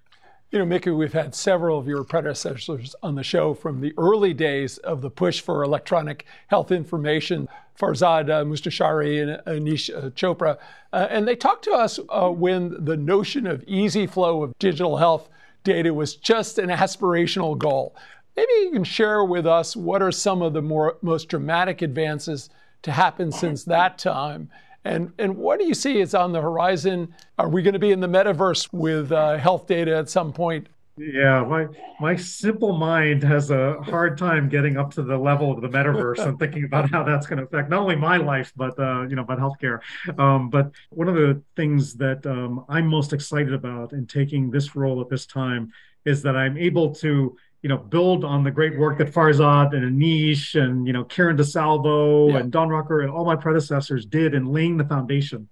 you 0.53 0.59
know, 0.59 0.65
Micky, 0.65 0.91
we've 0.91 1.13
had 1.13 1.33
several 1.33 1.79
of 1.79 1.87
your 1.87 2.03
predecessors 2.03 2.95
on 3.01 3.15
the 3.15 3.23
show 3.23 3.55
from 3.55 3.81
the 3.81 3.91
early 3.97 4.35
days 4.35 4.77
of 4.77 5.01
the 5.01 5.09
push 5.09 5.41
for 5.41 5.63
electronic 5.63 6.27
health 6.45 6.71
information, 6.71 7.49
Farzad 7.75 8.29
uh, 8.29 8.43
Mostashari 8.43 9.19
and 9.19 9.43
Aneesh 9.47 9.89
uh, 9.89 10.11
Chopra. 10.11 10.59
Uh, 10.93 11.07
and 11.09 11.27
they 11.27 11.35
talked 11.35 11.63
to 11.63 11.71
us 11.71 11.99
uh, 12.09 12.29
when 12.29 12.85
the 12.85 12.95
notion 12.95 13.47
of 13.47 13.63
easy 13.63 14.05
flow 14.05 14.43
of 14.43 14.53
digital 14.59 14.97
health 14.97 15.27
data 15.63 15.91
was 15.91 16.15
just 16.15 16.59
an 16.59 16.69
aspirational 16.69 17.57
goal. 17.57 17.95
Maybe 18.37 18.51
you 18.59 18.69
can 18.73 18.83
share 18.83 19.23
with 19.23 19.47
us 19.47 19.75
what 19.75 20.03
are 20.03 20.11
some 20.11 20.43
of 20.43 20.53
the 20.53 20.61
more, 20.61 20.97
most 21.01 21.29
dramatic 21.29 21.81
advances 21.81 22.51
to 22.83 22.91
happen 22.91 23.31
since 23.31 23.63
that 23.63 23.97
time 23.97 24.51
and, 24.85 25.13
and 25.17 25.37
what 25.37 25.59
do 25.59 25.65
you 25.65 25.73
see 25.73 25.99
is 25.99 26.13
on 26.13 26.31
the 26.31 26.41
horizon? 26.41 27.13
Are 27.37 27.49
we 27.49 27.61
going 27.61 27.73
to 27.73 27.79
be 27.79 27.91
in 27.91 27.99
the 27.99 28.07
metaverse 28.07 28.69
with 28.71 29.11
uh, 29.11 29.37
health 29.37 29.67
data 29.67 29.95
at 29.97 30.09
some 30.09 30.33
point? 30.33 30.67
Yeah, 30.95 31.43
my 31.43 31.65
my 31.99 32.15
simple 32.15 32.77
mind 32.77 33.23
has 33.23 33.49
a 33.49 33.81
hard 33.81 34.15
time 34.15 34.47
getting 34.47 34.77
up 34.77 34.93
to 34.93 35.01
the 35.01 35.17
level 35.17 35.51
of 35.51 35.61
the 35.61 35.67
metaverse 35.67 36.23
and 36.23 36.37
thinking 36.39 36.65
about 36.65 36.91
how 36.91 37.01
that's 37.03 37.25
going 37.25 37.39
to 37.39 37.45
affect 37.45 37.71
not 37.71 37.79
only 37.79 37.95
my 37.95 38.17
life 38.17 38.53
but 38.55 38.77
uh, 38.77 39.07
you 39.07 39.15
know 39.15 39.23
but 39.23 39.39
healthcare. 39.39 39.79
Um, 40.19 40.51
but 40.51 40.71
one 40.91 41.07
of 41.07 41.15
the 41.15 41.41
things 41.55 41.95
that 41.95 42.23
um, 42.27 42.63
I'm 42.69 42.85
most 42.85 43.11
excited 43.11 43.53
about 43.53 43.93
in 43.93 44.05
taking 44.05 44.51
this 44.51 44.75
role 44.75 45.01
at 45.01 45.09
this 45.09 45.25
time 45.25 45.71
is 46.05 46.21
that 46.23 46.35
I'm 46.35 46.57
able 46.57 46.93
to 46.95 47.35
you 47.63 47.69
know, 47.69 47.77
build 47.77 48.25
on 48.25 48.43
the 48.43 48.51
great 48.51 48.77
work 48.77 48.97
that 48.97 49.11
Farzad 49.11 49.73
and 49.73 49.99
Aneesh 49.99 50.61
and, 50.61 50.85
you 50.85 50.91
know, 50.91 51.05
Karen 51.05 51.37
DeSalvo 51.37 52.29
yeah. 52.29 52.39
and 52.39 52.51
Don 52.51 52.67
Rucker 52.67 53.01
and 53.01 53.09
all 53.09 53.25
my 53.25 53.37
predecessors 53.37 54.05
did 54.05 54.33
in 54.33 54.45
laying 54.45 54.75
the 54.75 54.83
foundation, 54.83 55.47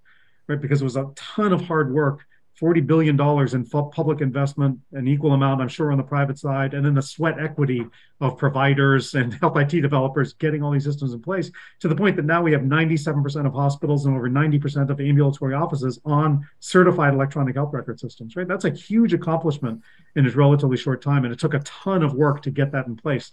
right? 0.48 0.60
Because 0.60 0.82
it 0.82 0.84
was 0.84 0.98
a 0.98 1.10
ton 1.16 1.54
of 1.54 1.62
hard 1.62 1.92
work 1.94 2.26
$40 2.62 2.86
billion 2.86 3.20
in 3.56 3.66
public 3.90 4.22
investment, 4.22 4.80
an 4.92 5.08
equal 5.08 5.34
amount, 5.34 5.62
I'm 5.62 5.68
sure, 5.68 5.92
on 5.92 5.98
the 5.98 6.04
private 6.04 6.38
side, 6.38 6.76
and 6.76 6.86
then 6.86 6.94
the 6.94 7.02
sweat 7.02 7.40
equity 7.40 7.86
of 8.20 8.38
providers 8.38 9.16
and 9.16 9.34
health 9.42 9.58
IT 9.58 9.82
developers 9.82 10.34
getting 10.34 10.62
all 10.62 10.72
these 10.72 10.84
systems 10.84 11.14
in 11.14 11.22
place 11.22 11.50
to 11.80 11.88
the 11.88 11.96
point 11.96 12.16
that 12.18 12.26
now 12.26 12.42
we 12.44 12.52
have 12.52 12.62
97% 12.62 13.48
of 13.48 13.54
hospitals 13.54 14.06
and 14.06 14.16
over 14.16 14.30
90% 14.30 14.90
of 14.90 15.02
ambulatory 15.02 15.56
offices 15.56 16.00
on 16.06 16.48
certified 16.60 17.16
electronic 17.16 17.56
health 17.56 17.74
record 17.74 18.00
systems, 18.00 18.36
right? 18.36 18.48
That's 18.48 18.66
a 18.66 18.70
huge 18.70 19.14
accomplishment 19.14 19.82
in 20.16 20.28
a 20.28 20.30
relatively 20.30 20.78
short 20.78 21.02
time. 21.02 21.26
And 21.26 21.34
it 21.34 21.40
took 21.40 21.56
a 21.56 21.60
ton 21.60 22.04
of 22.04 22.14
work 22.14 22.44
to 22.44 22.52
get 22.52 22.72
that 22.74 22.86
in 22.86 22.96
place. 22.96 23.32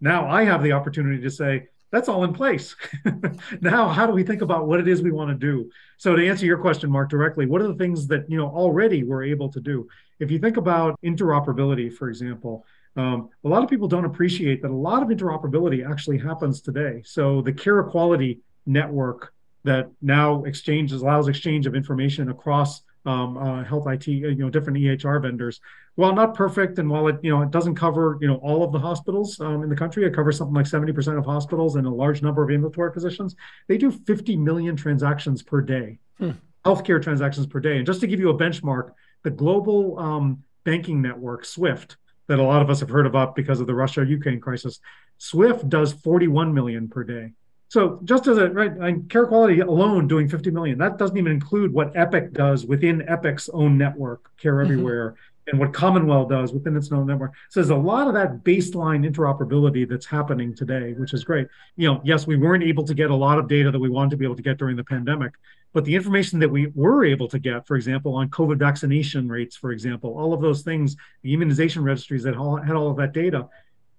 Now 0.00 0.30
I 0.30 0.44
have 0.44 0.62
the 0.62 0.72
opportunity 0.72 1.20
to 1.22 1.30
say, 1.30 1.68
that's 1.90 2.08
all 2.08 2.24
in 2.24 2.32
place. 2.32 2.76
now, 3.60 3.88
how 3.88 4.06
do 4.06 4.12
we 4.12 4.22
think 4.22 4.42
about 4.42 4.66
what 4.66 4.80
it 4.80 4.88
is 4.88 5.02
we 5.02 5.10
want 5.10 5.30
to 5.30 5.34
do? 5.34 5.70
So, 5.98 6.14
to 6.14 6.28
answer 6.28 6.46
your 6.46 6.58
question, 6.58 6.90
Mark, 6.90 7.10
directly, 7.10 7.46
what 7.46 7.60
are 7.60 7.68
the 7.68 7.74
things 7.74 8.06
that 8.08 8.30
you 8.30 8.36
know 8.36 8.48
already 8.48 9.02
we're 9.02 9.24
able 9.24 9.50
to 9.52 9.60
do? 9.60 9.88
If 10.18 10.30
you 10.30 10.38
think 10.38 10.56
about 10.56 11.00
interoperability, 11.02 11.92
for 11.92 12.08
example, 12.08 12.64
um, 12.96 13.30
a 13.44 13.48
lot 13.48 13.62
of 13.62 13.70
people 13.70 13.88
don't 13.88 14.04
appreciate 14.04 14.62
that 14.62 14.70
a 14.70 14.74
lot 14.74 15.02
of 15.02 15.08
interoperability 15.08 15.88
actually 15.88 16.18
happens 16.18 16.60
today. 16.60 17.02
So, 17.04 17.42
the 17.42 17.52
Carequality 17.52 18.38
network 18.66 19.32
that 19.64 19.90
now 20.00 20.44
exchanges 20.44 21.02
allows 21.02 21.28
exchange 21.28 21.66
of 21.66 21.74
information 21.74 22.30
across 22.30 22.82
um, 23.06 23.36
uh, 23.36 23.64
health 23.64 23.86
IT, 23.86 24.06
uh, 24.08 24.28
you 24.28 24.36
know, 24.36 24.50
different 24.50 24.78
EHR 24.78 25.22
vendors. 25.22 25.60
While 25.94 26.14
not 26.14 26.34
perfect, 26.34 26.78
and 26.78 26.88
while 26.88 27.08
it, 27.08 27.18
you 27.22 27.30
know, 27.30 27.42
it 27.42 27.50
doesn't 27.50 27.74
cover, 27.74 28.18
you 28.20 28.28
know, 28.28 28.36
all 28.36 28.62
of 28.62 28.72
the 28.72 28.78
hospitals 28.78 29.40
um, 29.40 29.62
in 29.62 29.68
the 29.68 29.76
country, 29.76 30.04
it 30.04 30.14
covers 30.14 30.38
something 30.38 30.54
like 30.54 30.66
70% 30.66 31.18
of 31.18 31.24
hospitals 31.24 31.76
and 31.76 31.86
a 31.86 31.90
large 31.90 32.22
number 32.22 32.42
of 32.42 32.50
ambulatory 32.50 32.92
physicians. 32.92 33.36
They 33.68 33.78
do 33.78 33.90
50 33.90 34.36
million 34.36 34.76
transactions 34.76 35.42
per 35.42 35.60
day, 35.60 35.98
hmm. 36.18 36.30
healthcare 36.64 37.02
transactions 37.02 37.46
per 37.46 37.60
day. 37.60 37.76
And 37.78 37.86
just 37.86 38.00
to 38.00 38.06
give 38.06 38.20
you 38.20 38.30
a 38.30 38.38
benchmark, 38.38 38.92
the 39.22 39.30
global 39.30 39.98
um, 39.98 40.44
banking 40.64 41.02
network, 41.02 41.44
SWIFT, 41.44 41.96
that 42.28 42.38
a 42.38 42.42
lot 42.42 42.62
of 42.62 42.70
us 42.70 42.80
have 42.80 42.88
heard 42.88 43.06
about 43.06 43.34
because 43.34 43.60
of 43.60 43.66
the 43.66 43.74
Russia-Ukraine 43.74 44.40
crisis, 44.40 44.80
SWIFT 45.18 45.68
does 45.68 45.92
41 45.92 46.54
million 46.54 46.88
per 46.88 47.04
day. 47.04 47.32
So 47.70 48.00
just 48.02 48.26
as 48.26 48.36
a 48.36 48.50
right, 48.50 48.72
I 48.80 48.92
Carequality 48.94 49.64
alone 49.64 50.08
doing 50.08 50.28
50 50.28 50.50
million, 50.50 50.76
that 50.78 50.98
doesn't 50.98 51.16
even 51.16 51.30
include 51.30 51.72
what 51.72 51.96
Epic 51.96 52.32
does 52.32 52.66
within 52.66 53.08
Epic's 53.08 53.48
own 53.50 53.78
network, 53.78 54.28
Care 54.38 54.54
mm-hmm. 54.54 54.72
Everywhere, 54.72 55.10
mm-hmm. 55.10 55.50
and 55.50 55.60
what 55.60 55.70
CommonWell 55.70 56.28
does 56.28 56.52
within 56.52 56.76
its 56.76 56.90
own 56.90 57.06
network. 57.06 57.32
So 57.48 57.60
there's 57.60 57.70
a 57.70 57.76
lot 57.76 58.08
of 58.08 58.14
that 58.14 58.42
baseline 58.42 59.08
interoperability 59.08 59.88
that's 59.88 60.04
happening 60.04 60.52
today, 60.52 60.94
which 60.94 61.14
is 61.14 61.22
great. 61.22 61.46
You 61.76 61.92
know, 61.92 62.00
yes, 62.02 62.26
we 62.26 62.36
weren't 62.36 62.64
able 62.64 62.84
to 62.86 62.92
get 62.92 63.12
a 63.12 63.14
lot 63.14 63.38
of 63.38 63.46
data 63.46 63.70
that 63.70 63.78
we 63.78 63.88
wanted 63.88 64.10
to 64.10 64.16
be 64.16 64.24
able 64.24 64.36
to 64.36 64.42
get 64.42 64.58
during 64.58 64.74
the 64.74 64.82
pandemic, 64.82 65.34
but 65.72 65.84
the 65.84 65.94
information 65.94 66.40
that 66.40 66.50
we 66.50 66.72
were 66.74 67.04
able 67.04 67.28
to 67.28 67.38
get, 67.38 67.68
for 67.68 67.76
example, 67.76 68.16
on 68.16 68.30
COVID 68.30 68.58
vaccination 68.58 69.28
rates, 69.28 69.54
for 69.54 69.70
example, 69.70 70.18
all 70.18 70.34
of 70.34 70.40
those 70.40 70.62
things, 70.62 70.96
the 71.22 71.32
immunization 71.32 71.84
registries 71.84 72.24
that 72.24 72.34
had 72.34 72.74
all 72.74 72.90
of 72.90 72.96
that 72.96 73.12
data, 73.12 73.48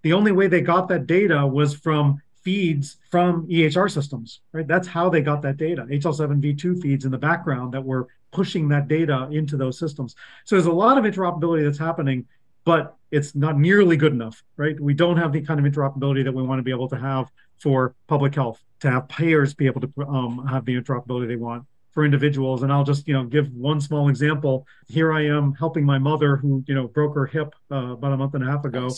the 0.01 0.11
only 0.11 0.33
way 0.33 0.47
they 0.47 0.59
got 0.59 0.89
that 0.89 1.07
data 1.07 1.47
was 1.47 1.73
from 1.73 2.21
feeds 2.43 2.97
from 3.09 3.47
EHR 3.47 3.89
systems, 3.91 4.41
right? 4.51 4.67
That's 4.67 4.87
how 4.87 5.09
they 5.09 5.21
got 5.21 5.41
that 5.43 5.57
data. 5.57 5.83
HL7V2 5.83 6.81
feeds 6.81 7.05
in 7.05 7.11
the 7.11 7.17
background 7.17 7.73
that 7.73 7.83
were 7.83 8.07
pushing 8.31 8.67
that 8.69 8.87
data 8.87 9.27
into 9.31 9.57
those 9.57 9.77
systems. 9.77 10.15
So 10.45 10.55
there's 10.55 10.65
a 10.65 10.71
lot 10.71 10.97
of 10.97 11.03
interoperability 11.03 11.63
that's 11.63 11.77
happening, 11.77 12.25
but 12.63 12.95
it's 13.11 13.35
not 13.35 13.57
nearly 13.57 13.97
good 13.97 14.13
enough, 14.13 14.43
right? 14.57 14.79
We 14.79 14.93
don't 14.93 15.17
have 15.17 15.33
the 15.33 15.41
kind 15.41 15.59
of 15.59 15.71
interoperability 15.71 16.23
that 16.23 16.33
we 16.33 16.41
want 16.41 16.59
to 16.59 16.63
be 16.63 16.71
able 16.71 16.87
to 16.89 16.97
have 16.97 17.31
for 17.59 17.93
public 18.07 18.33
health, 18.33 18.63
to 18.79 18.89
have 18.89 19.07
payers 19.07 19.53
be 19.53 19.67
able 19.67 19.81
to 19.81 19.91
um, 20.07 20.47
have 20.47 20.65
the 20.65 20.75
interoperability 20.75 21.27
they 21.27 21.35
want 21.35 21.65
for 21.91 22.05
individuals. 22.05 22.63
And 22.63 22.71
I'll 22.71 22.85
just, 22.85 23.07
you 23.07 23.13
know, 23.13 23.25
give 23.25 23.51
one 23.53 23.81
small 23.81 24.09
example. 24.09 24.65
Here 24.87 25.11
I 25.13 25.25
am 25.25 25.53
helping 25.53 25.85
my 25.85 25.99
mother 25.99 26.37
who, 26.37 26.63
you 26.67 26.73
know, 26.73 26.87
broke 26.87 27.13
her 27.15 27.25
hip 27.25 27.53
uh, 27.69 27.93
about 27.93 28.13
a 28.13 28.17
month 28.17 28.33
and 28.33 28.43
a 28.43 28.47
half 28.49 28.65
ago. 28.65 28.89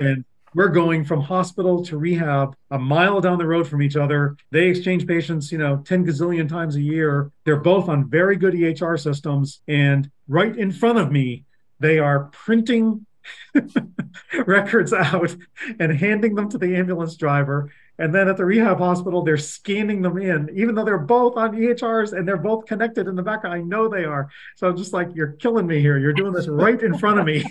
And 0.00 0.24
we're 0.54 0.68
going 0.68 1.04
from 1.04 1.20
hospital 1.20 1.84
to 1.84 1.96
rehab 1.96 2.56
a 2.70 2.78
mile 2.78 3.20
down 3.20 3.38
the 3.38 3.46
road 3.46 3.68
from 3.68 3.82
each 3.82 3.96
other. 3.96 4.36
They 4.50 4.68
exchange 4.68 5.06
patients, 5.06 5.52
you 5.52 5.58
know, 5.58 5.78
10 5.78 6.06
gazillion 6.06 6.48
times 6.48 6.76
a 6.76 6.82
year. 6.82 7.30
They're 7.44 7.56
both 7.56 7.88
on 7.88 8.10
very 8.10 8.36
good 8.36 8.54
EHR 8.54 8.98
systems. 8.98 9.60
And 9.68 10.10
right 10.28 10.56
in 10.56 10.72
front 10.72 10.98
of 10.98 11.12
me, 11.12 11.44
they 11.78 11.98
are 11.98 12.24
printing 12.32 13.06
records 14.46 14.92
out 14.92 15.34
and 15.78 15.92
handing 15.92 16.34
them 16.34 16.48
to 16.50 16.58
the 16.58 16.76
ambulance 16.76 17.16
driver 17.16 17.70
and 18.00 18.14
then 18.14 18.28
at 18.28 18.38
the 18.38 18.44
rehab 18.46 18.78
hospital, 18.78 19.22
they're 19.22 19.36
scanning 19.36 20.00
them 20.00 20.16
in, 20.16 20.48
even 20.54 20.74
though 20.74 20.86
they're 20.86 20.96
both 20.96 21.36
on 21.36 21.54
EHRs 21.54 22.16
and 22.16 22.26
they're 22.26 22.38
both 22.38 22.64
connected 22.64 23.06
in 23.06 23.14
the 23.14 23.22
background. 23.22 23.54
I 23.54 23.60
know 23.60 23.88
they 23.88 24.04
are. 24.04 24.30
So 24.56 24.68
I'm 24.68 24.76
just 24.76 24.94
like, 24.94 25.08
you're 25.14 25.32
killing 25.32 25.66
me 25.66 25.80
here. 25.80 25.98
You're 25.98 26.14
doing 26.14 26.32
this 26.32 26.48
right 26.48 26.80
in 26.80 26.96
front 26.96 27.20
of 27.20 27.26
me. 27.26 27.44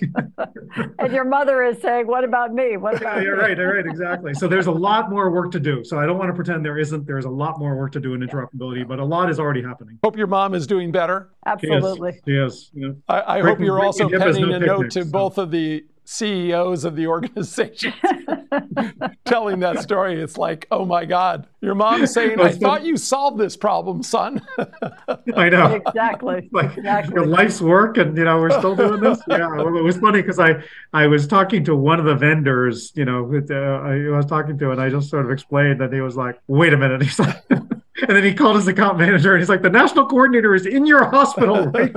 and 1.00 1.14
your 1.14 1.24
mother 1.24 1.62
is 1.62 1.80
saying, 1.82 2.08
What 2.08 2.24
about 2.24 2.52
me? 2.52 2.78
What 2.78 2.98
about 2.98 3.18
yeah, 3.18 3.22
You're 3.22 3.38
right, 3.38 3.56
you're 3.56 3.76
right, 3.76 3.86
exactly. 3.86 4.34
So 4.34 4.48
there's 4.48 4.66
a 4.66 4.72
lot 4.72 5.12
more 5.12 5.30
work 5.30 5.52
to 5.52 5.60
do. 5.60 5.84
So 5.84 6.00
I 6.00 6.08
don't 6.08 6.18
want 6.18 6.30
to 6.30 6.34
pretend 6.34 6.66
there 6.66 6.80
isn't. 6.80 7.06
There's 7.06 7.26
a 7.26 7.30
lot 7.30 7.60
more 7.60 7.76
work 7.76 7.92
to 7.92 8.00
do 8.00 8.16
in 8.16 8.22
interoperability, 8.22 8.88
but 8.88 8.98
a 8.98 9.06
lot 9.06 9.30
is 9.30 9.40
already 9.40 9.62
happening. 9.62 10.00
Hope 10.04 10.18
your 10.18 10.28
mom 10.28 10.56
is 10.56 10.66
doing 10.66 10.92
better. 10.92 11.30
Absolutely. 11.46 12.20
Yes. 12.26 12.72
yes. 12.74 12.94
I, 13.08 13.38
I 13.38 13.42
hope 13.42 13.60
you're 13.60 13.84
also 13.84 14.10
penning 14.10 14.50
no 14.50 14.56
a 14.56 14.60
note 14.60 14.92
to 14.92 15.06
so. 15.06 15.12
both 15.12 15.38
of 15.38 15.52
the 15.52 15.86
CEOs 16.12 16.86
of 16.86 16.96
the 16.96 17.06
organization 17.06 17.94
telling 19.26 19.60
that 19.60 19.78
story. 19.80 20.20
It's 20.20 20.40
like, 20.40 20.66
oh 20.72 20.84
my 20.84 21.06
God, 21.06 21.46
your 21.62 21.76
mom's 21.76 22.12
saying, 22.12 22.42
I 22.42 22.52
thought 22.52 22.84
you 22.84 22.98
solved 22.98 23.38
this 23.38 23.56
problem, 23.56 24.02
son. 24.02 24.42
I 25.36 25.50
know. 25.50 25.76
Exactly. 25.86 26.50
like 26.52 26.76
exactly. 26.76 27.14
your 27.14 27.28
life's 27.28 27.62
work 27.62 27.98
and, 27.98 28.18
you 28.18 28.24
know, 28.24 28.40
we're 28.40 28.58
still 28.58 28.76
doing 28.76 29.02
this. 29.02 29.20
Yeah. 29.30 29.60
It 29.60 29.84
was 29.84 29.98
funny 29.98 30.22
because 30.22 30.40
I, 30.40 30.64
I 30.92 31.06
was 31.06 31.28
talking 31.28 31.64
to 31.66 31.76
one 31.76 32.00
of 32.00 32.06
the 32.06 32.16
vendors, 32.16 32.92
you 32.96 33.06
know, 33.06 33.32
uh, 33.32 33.54
I 33.54 34.10
was 34.10 34.26
talking 34.26 34.58
to, 34.58 34.72
and 34.72 34.82
I 34.82 34.90
just 34.90 35.10
sort 35.10 35.26
of 35.26 35.32
explained 35.32 35.80
that 35.82 35.94
he 35.94 36.02
was 36.02 36.18
like, 36.18 36.40
wait 36.48 36.74
a 36.74 36.78
minute. 36.78 37.04
He's 37.04 37.20
like, 37.20 37.38
and 37.52 37.70
then 38.08 38.24
he 38.24 38.34
called 38.34 38.56
his 38.56 38.68
account 38.68 38.98
manager 38.98 39.36
and 39.36 39.42
he's 39.42 39.50
like, 39.50 39.62
the 39.62 39.70
national 39.70 40.08
coordinator 40.08 40.56
is 40.56 40.66
in 40.66 40.88
your 40.88 41.06
hospital 41.06 41.68
right 41.68 41.94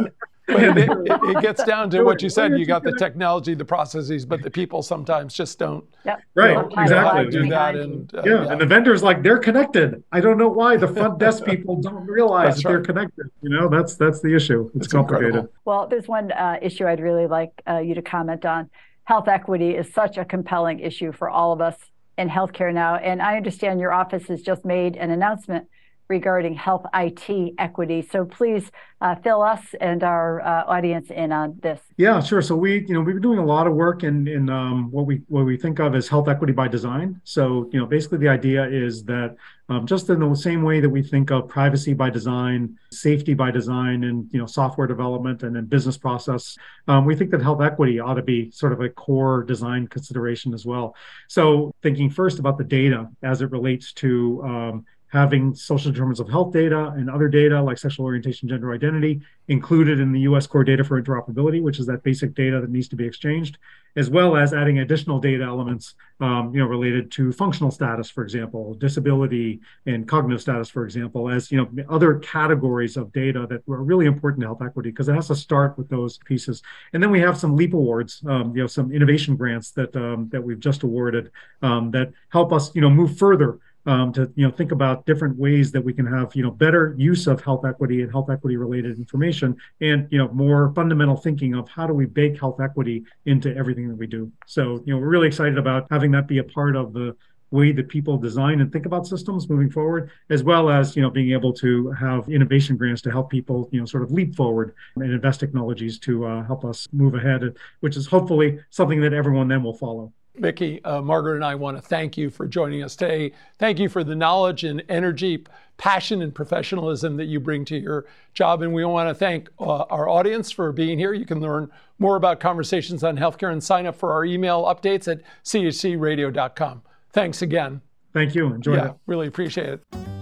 it, 0.54 0.76
it, 0.88 1.36
it, 1.36 1.42
gets 1.42 1.64
down 1.64 1.90
to 1.90 2.02
what 2.02 2.22
you 2.22 2.28
said. 2.28 2.58
You 2.58 2.66
got 2.66 2.82
the 2.82 2.92
technology, 2.92 3.54
the 3.54 3.64
processes, 3.64 4.24
but 4.24 4.42
the 4.42 4.50
people 4.50 4.82
sometimes 4.82 5.34
just 5.34 5.58
don't. 5.58 5.84
Yep. 6.04 6.22
Right. 6.34 6.66
Exactly. 6.78 7.30
Do 7.30 7.48
that 7.48 7.76
and 7.76 8.14
uh, 8.14 8.22
yeah. 8.24 8.44
yeah. 8.44 8.52
and 8.52 8.60
the 8.60 8.66
vendors 8.66 9.02
like 9.02 9.22
they're 9.22 9.38
connected. 9.38 10.02
I 10.12 10.20
don't 10.20 10.38
know 10.38 10.48
why 10.48 10.76
the 10.76 10.88
front 10.88 11.18
desk 11.18 11.44
people 11.46 11.80
don't 11.80 12.06
realize 12.06 12.56
that 12.56 12.64
right. 12.64 12.72
they're 12.72 12.82
connected. 12.82 13.26
You 13.42 13.50
know, 13.50 13.68
that's 13.68 13.96
that's 13.96 14.20
the 14.20 14.34
issue. 14.34 14.66
It's 14.74 14.86
that's 14.86 14.92
complicated. 14.92 15.26
Incredible. 15.26 15.54
Well, 15.64 15.86
there's 15.86 16.08
one 16.08 16.32
uh, 16.32 16.58
issue 16.60 16.86
I'd 16.86 17.00
really 17.00 17.26
like 17.26 17.50
uh, 17.68 17.78
you 17.78 17.94
to 17.94 18.02
comment 18.02 18.44
on. 18.44 18.70
Health 19.04 19.28
equity 19.28 19.70
is 19.70 19.92
such 19.92 20.16
a 20.16 20.24
compelling 20.24 20.80
issue 20.80 21.12
for 21.12 21.28
all 21.28 21.52
of 21.52 21.60
us 21.60 21.76
in 22.18 22.28
healthcare 22.28 22.72
now, 22.72 22.96
and 22.96 23.20
I 23.20 23.36
understand 23.36 23.80
your 23.80 23.92
office 23.92 24.28
has 24.28 24.42
just 24.42 24.64
made 24.64 24.96
an 24.96 25.10
announcement 25.10 25.66
regarding 26.12 26.54
health 26.54 26.84
IT 26.92 27.54
equity. 27.58 28.06
So 28.12 28.26
please 28.26 28.70
uh, 29.00 29.16
fill 29.24 29.40
us 29.40 29.62
and 29.80 30.04
our 30.04 30.40
uh, 30.42 30.64
audience 30.76 31.10
in 31.10 31.32
on 31.32 31.58
this. 31.62 31.80
Yeah, 31.96 32.20
sure. 32.20 32.42
So 32.42 32.54
we, 32.54 32.84
you 32.86 32.94
know, 32.94 33.00
we've 33.00 33.16
been 33.16 33.22
doing 33.22 33.38
a 33.38 33.44
lot 33.44 33.66
of 33.66 33.72
work 33.72 34.04
in 34.04 34.28
in 34.28 34.50
um, 34.50 34.90
what 34.90 35.06
we 35.06 35.22
what 35.28 35.44
we 35.46 35.56
think 35.56 35.80
of 35.80 35.94
as 35.94 36.06
health 36.06 36.28
equity 36.28 36.52
by 36.52 36.68
design. 36.68 37.20
So 37.24 37.68
you 37.72 37.80
know, 37.80 37.86
basically 37.86 38.18
the 38.18 38.28
idea 38.28 38.62
is 38.68 39.02
that 39.04 39.36
um, 39.70 39.86
just 39.86 40.10
in 40.10 40.20
the 40.20 40.34
same 40.34 40.62
way 40.62 40.80
that 40.80 40.90
we 40.90 41.02
think 41.02 41.30
of 41.30 41.48
privacy 41.48 41.94
by 41.94 42.10
design, 42.10 42.76
safety 42.90 43.32
by 43.32 43.50
design, 43.50 44.04
and 44.04 44.28
you 44.32 44.38
know, 44.38 44.46
software 44.46 44.86
development 44.86 45.42
and 45.42 45.56
then 45.56 45.64
business 45.64 45.96
process, 45.96 46.56
um, 46.88 47.06
we 47.06 47.16
think 47.16 47.30
that 47.30 47.40
health 47.40 47.62
equity 47.62 47.98
ought 47.98 48.14
to 48.14 48.22
be 48.22 48.50
sort 48.50 48.72
of 48.72 48.80
a 48.82 48.90
core 48.90 49.42
design 49.44 49.86
consideration 49.88 50.52
as 50.52 50.66
well. 50.66 50.94
So 51.28 51.72
thinking 51.82 52.10
first 52.10 52.38
about 52.38 52.58
the 52.58 52.64
data 52.64 53.08
as 53.22 53.40
it 53.40 53.50
relates 53.50 53.92
to 53.94 54.42
um, 54.44 54.84
having 55.12 55.54
social 55.54 55.92
determinants 55.92 56.20
of 56.20 56.28
health 56.28 56.54
data 56.54 56.86
and 56.96 57.10
other 57.10 57.28
data 57.28 57.62
like 57.62 57.76
sexual 57.76 58.06
orientation, 58.06 58.48
gender 58.48 58.72
identity 58.72 59.20
included 59.48 60.00
in 60.00 60.10
the 60.10 60.20
US 60.20 60.46
core 60.46 60.64
data 60.64 60.82
for 60.82 61.00
interoperability, 61.00 61.60
which 61.62 61.78
is 61.78 61.84
that 61.84 62.02
basic 62.02 62.34
data 62.34 62.62
that 62.62 62.70
needs 62.70 62.88
to 62.88 62.96
be 62.96 63.04
exchanged, 63.04 63.58
as 63.94 64.08
well 64.08 64.38
as 64.38 64.54
adding 64.54 64.78
additional 64.78 65.18
data 65.18 65.44
elements, 65.44 65.96
um, 66.20 66.50
you 66.54 66.60
know, 66.60 66.66
related 66.66 67.10
to 67.12 67.30
functional 67.30 67.70
status, 67.70 68.08
for 68.08 68.22
example, 68.22 68.72
disability 68.72 69.60
and 69.84 70.08
cognitive 70.08 70.40
status, 70.40 70.70
for 70.70 70.86
example, 70.86 71.28
as, 71.28 71.52
you 71.52 71.58
know, 71.58 71.84
other 71.90 72.14
categories 72.20 72.96
of 72.96 73.12
data 73.12 73.46
that 73.50 73.60
are 73.70 73.82
really 73.82 74.06
important 74.06 74.40
to 74.40 74.46
health 74.46 74.62
equity 74.62 74.88
because 74.88 75.10
it 75.10 75.14
has 75.14 75.28
to 75.28 75.34
start 75.34 75.76
with 75.76 75.90
those 75.90 76.16
pieces. 76.24 76.62
And 76.94 77.02
then 77.02 77.10
we 77.10 77.20
have 77.20 77.36
some 77.36 77.54
LEAP 77.54 77.74
awards, 77.74 78.22
um, 78.26 78.56
you 78.56 78.62
know, 78.62 78.66
some 78.66 78.90
innovation 78.90 79.36
grants 79.36 79.72
that, 79.72 79.94
um, 79.94 80.30
that 80.32 80.42
we've 80.42 80.60
just 80.60 80.84
awarded 80.84 81.30
um, 81.60 81.90
that 81.90 82.12
help 82.30 82.50
us, 82.50 82.74
you 82.74 82.80
know, 82.80 82.88
move 82.88 83.18
further 83.18 83.58
um, 83.86 84.12
to 84.12 84.32
you 84.36 84.46
know 84.46 84.52
think 84.52 84.72
about 84.72 85.06
different 85.06 85.36
ways 85.36 85.72
that 85.72 85.84
we 85.84 85.92
can 85.92 86.06
have 86.06 86.34
you 86.34 86.42
know 86.42 86.50
better 86.50 86.94
use 86.98 87.26
of 87.26 87.42
health 87.42 87.64
equity 87.64 88.02
and 88.02 88.10
health 88.10 88.30
equity 88.30 88.56
related 88.56 88.98
information 88.98 89.56
and 89.80 90.06
you 90.10 90.18
know 90.18 90.28
more 90.28 90.72
fundamental 90.74 91.16
thinking 91.16 91.54
of 91.54 91.68
how 91.68 91.86
do 91.86 91.92
we 91.92 92.06
bake 92.06 92.38
health 92.38 92.60
equity 92.60 93.04
into 93.26 93.54
everything 93.56 93.88
that 93.88 93.96
we 93.96 94.06
do. 94.06 94.30
So 94.46 94.82
you 94.84 94.94
know 94.94 95.00
we're 95.00 95.08
really 95.08 95.28
excited 95.28 95.58
about 95.58 95.86
having 95.90 96.10
that 96.12 96.26
be 96.26 96.38
a 96.38 96.44
part 96.44 96.76
of 96.76 96.92
the 96.92 97.16
way 97.50 97.70
that 97.70 97.88
people 97.88 98.16
design 98.16 98.60
and 98.60 98.72
think 98.72 98.86
about 98.86 99.06
systems 99.06 99.48
moving 99.48 99.70
forward 99.70 100.10
as 100.30 100.42
well 100.42 100.70
as 100.70 100.96
you 100.96 101.02
know 101.02 101.10
being 101.10 101.32
able 101.32 101.52
to 101.52 101.90
have 101.92 102.28
innovation 102.28 102.76
grants 102.76 103.02
to 103.02 103.10
help 103.10 103.30
people 103.30 103.68
you 103.72 103.78
know 103.78 103.84
sort 103.84 104.02
of 104.02 104.10
leap 104.10 104.34
forward 104.34 104.74
and 104.96 105.12
invest 105.12 105.38
technologies 105.38 105.98
to 105.98 106.24
uh, 106.24 106.42
help 106.44 106.64
us 106.64 106.88
move 106.92 107.14
ahead 107.14 107.54
which 107.80 107.96
is 107.96 108.06
hopefully 108.06 108.58
something 108.70 109.00
that 109.02 109.12
everyone 109.12 109.48
then 109.48 109.62
will 109.62 109.76
follow 109.76 110.12
Micky, 110.34 110.82
uh, 110.84 111.02
Margaret, 111.02 111.36
and 111.36 111.44
I 111.44 111.54
want 111.54 111.76
to 111.76 111.82
thank 111.82 112.16
you 112.16 112.30
for 112.30 112.46
joining 112.46 112.82
us 112.82 112.96
today. 112.96 113.32
Thank 113.58 113.78
you 113.78 113.88
for 113.88 114.02
the 114.02 114.14
knowledge 114.14 114.64
and 114.64 114.82
energy, 114.88 115.44
passion, 115.76 116.22
and 116.22 116.34
professionalism 116.34 117.16
that 117.18 117.26
you 117.26 117.38
bring 117.38 117.64
to 117.66 117.76
your 117.76 118.06
job. 118.32 118.62
And 118.62 118.72
we 118.72 118.84
want 118.84 119.08
to 119.08 119.14
thank 119.14 119.50
uh, 119.60 119.82
our 119.90 120.08
audience 120.08 120.50
for 120.50 120.72
being 120.72 120.98
here. 120.98 121.12
You 121.12 121.26
can 121.26 121.40
learn 121.40 121.70
more 121.98 122.16
about 122.16 122.40
conversations 122.40 123.04
on 123.04 123.18
healthcare 123.18 123.52
and 123.52 123.62
sign 123.62 123.86
up 123.86 123.96
for 123.96 124.12
our 124.12 124.24
email 124.24 124.64
updates 124.64 125.10
at 125.10 125.22
chcradio.com. 125.44 126.82
Thanks 127.10 127.42
again. 127.42 127.82
Thank 128.12 128.34
you. 128.34 128.52
Enjoy 128.52 128.74
yeah, 128.74 128.90
it. 128.90 128.94
Really 129.06 129.26
appreciate 129.26 129.68
it. 129.68 130.21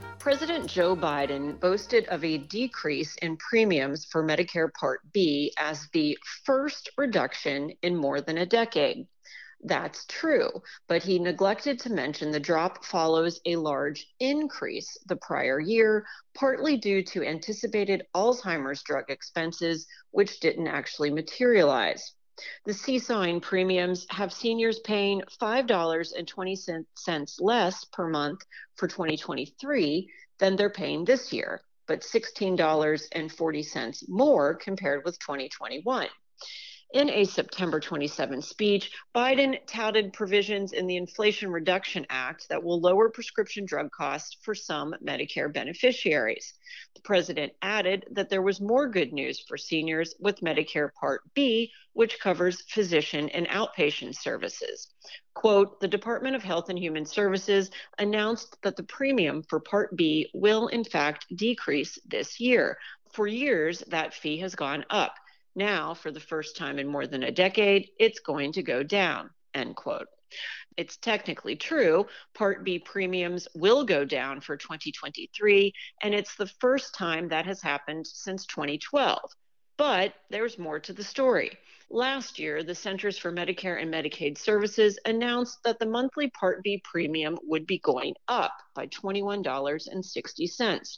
President 0.21 0.67
Joe 0.67 0.95
Biden 0.95 1.59
boasted 1.59 2.05
of 2.09 2.23
a 2.23 2.37
decrease 2.37 3.15
in 3.23 3.37
premiums 3.37 4.05
for 4.05 4.23
Medicare 4.23 4.71
Part 4.71 4.99
B 5.11 5.51
as 5.57 5.89
the 5.93 6.15
first 6.45 6.91
reduction 6.95 7.71
in 7.81 7.95
more 7.95 8.21
than 8.21 8.37
a 8.37 8.45
decade. 8.45 9.07
That's 9.63 10.05
true, 10.05 10.61
but 10.87 11.01
he 11.01 11.17
neglected 11.17 11.79
to 11.79 11.91
mention 11.91 12.29
the 12.29 12.39
drop 12.39 12.85
follows 12.85 13.41
a 13.47 13.55
large 13.55 14.05
increase 14.19 14.95
the 15.07 15.15
prior 15.15 15.59
year, 15.59 16.05
partly 16.35 16.77
due 16.77 17.01
to 17.05 17.23
anticipated 17.23 18.05
Alzheimer's 18.13 18.83
drug 18.83 19.05
expenses, 19.09 19.87
which 20.11 20.39
didn't 20.39 20.67
actually 20.67 21.09
materialize. 21.09 22.13
The 22.65 22.73
seesawing 22.73 23.41
premiums 23.41 24.05
have 24.09 24.31
seniors 24.31 24.79
paying 24.79 25.21
$5.20 25.41 27.39
less 27.39 27.85
per 27.85 28.07
month 28.07 28.41
for 28.75 28.87
2023 28.87 30.09
than 30.39 30.55
they're 30.55 30.69
paying 30.69 31.05
this 31.05 31.33
year, 31.33 31.61
but 31.87 32.01
$16.40 32.01 34.09
more 34.09 34.55
compared 34.55 35.05
with 35.05 35.17
2021. 35.19 36.07
In 36.93 37.09
a 37.09 37.23
September 37.23 37.79
27 37.79 38.41
speech, 38.41 38.91
Biden 39.15 39.57
touted 39.65 40.11
provisions 40.11 40.73
in 40.73 40.87
the 40.87 40.97
Inflation 40.97 41.49
Reduction 41.49 42.05
Act 42.09 42.49
that 42.49 42.61
will 42.61 42.81
lower 42.81 43.09
prescription 43.09 43.65
drug 43.65 43.89
costs 43.91 44.35
for 44.41 44.53
some 44.53 44.93
Medicare 45.01 45.53
beneficiaries. 45.53 46.53
The 46.93 47.01
president 47.01 47.53
added 47.61 48.07
that 48.11 48.27
there 48.27 48.41
was 48.41 48.59
more 48.59 48.89
good 48.89 49.13
news 49.13 49.39
for 49.39 49.57
seniors 49.57 50.15
with 50.19 50.41
Medicare 50.41 50.93
Part 50.93 51.21
B, 51.33 51.71
which 51.93 52.19
covers 52.19 52.63
physician 52.63 53.29
and 53.29 53.47
outpatient 53.47 54.15
services. 54.15 54.89
Quote 55.33 55.79
The 55.79 55.87
Department 55.87 56.35
of 56.35 56.43
Health 56.43 56.67
and 56.67 56.77
Human 56.77 57.05
Services 57.05 57.71
announced 57.99 58.57
that 58.63 58.75
the 58.75 58.83
premium 58.83 59.43
for 59.43 59.61
Part 59.61 59.95
B 59.95 60.29
will, 60.33 60.67
in 60.67 60.83
fact, 60.83 61.25
decrease 61.37 61.97
this 62.05 62.37
year. 62.41 62.77
For 63.13 63.27
years, 63.27 63.79
that 63.87 64.13
fee 64.13 64.39
has 64.39 64.55
gone 64.55 64.83
up. 64.89 65.15
Now, 65.55 65.93
for 65.93 66.11
the 66.11 66.19
first 66.19 66.55
time 66.55 66.79
in 66.79 66.87
more 66.87 67.07
than 67.07 67.23
a 67.23 67.31
decade, 67.31 67.89
it's 67.99 68.19
going 68.19 68.53
to 68.53 68.63
go 68.63 68.83
down, 68.83 69.29
end 69.53 69.75
quote. 69.75 70.07
It's 70.77 70.95
technically 70.97 71.57
true. 71.57 72.07
Part 72.33 72.63
B 72.63 72.79
premiums 72.79 73.47
will 73.53 73.83
go 73.83 74.05
down 74.05 74.39
for 74.39 74.55
2023, 74.55 75.73
and 76.01 76.13
it's 76.13 76.35
the 76.35 76.47
first 76.47 76.95
time 76.95 77.27
that 77.29 77.45
has 77.45 77.61
happened 77.61 78.07
since 78.07 78.45
2012. 78.45 79.19
But 79.75 80.13
there's 80.29 80.57
more 80.57 80.79
to 80.79 80.93
the 80.93 81.03
story. 81.03 81.57
Last 81.93 82.39
year, 82.39 82.63
the 82.63 82.73
Centers 82.73 83.17
for 83.17 83.33
Medicare 83.33 83.81
and 83.81 83.93
Medicaid 83.93 84.37
Services 84.37 84.97
announced 85.03 85.61
that 85.65 85.77
the 85.77 85.85
monthly 85.85 86.29
Part 86.29 86.63
B 86.63 86.81
premium 86.85 87.37
would 87.43 87.67
be 87.67 87.79
going 87.79 88.15
up 88.29 88.53
by 88.73 88.87
$21.60. 88.87 90.97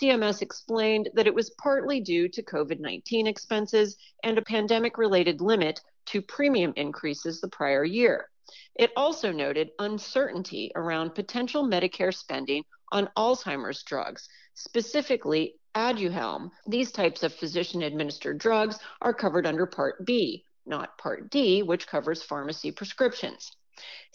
CMS 0.00 0.40
explained 0.40 1.10
that 1.12 1.26
it 1.26 1.34
was 1.34 1.50
partly 1.62 2.00
due 2.00 2.26
to 2.30 2.42
COVID 2.42 2.80
19 2.80 3.26
expenses 3.26 3.98
and 4.24 4.38
a 4.38 4.42
pandemic 4.42 4.96
related 4.96 5.42
limit 5.42 5.78
to 6.06 6.22
premium 6.22 6.72
increases 6.74 7.42
the 7.42 7.48
prior 7.48 7.84
year. 7.84 8.30
It 8.76 8.92
also 8.96 9.32
noted 9.32 9.72
uncertainty 9.78 10.72
around 10.74 11.14
potential 11.14 11.68
Medicare 11.68 12.14
spending 12.14 12.64
on 12.92 13.10
Alzheimer's 13.14 13.82
drugs, 13.82 14.26
specifically 14.54 15.56
Aduhelm. 15.74 16.50
These 16.66 16.90
types 16.90 17.22
of 17.22 17.32
physician 17.32 17.82
administered 17.82 18.38
drugs 18.38 18.78
are 19.00 19.14
covered 19.14 19.46
under 19.46 19.66
Part 19.66 20.04
B, 20.04 20.44
not 20.66 20.98
Part 20.98 21.30
D, 21.30 21.62
which 21.62 21.86
covers 21.86 22.22
pharmacy 22.22 22.72
prescriptions. 22.72 23.52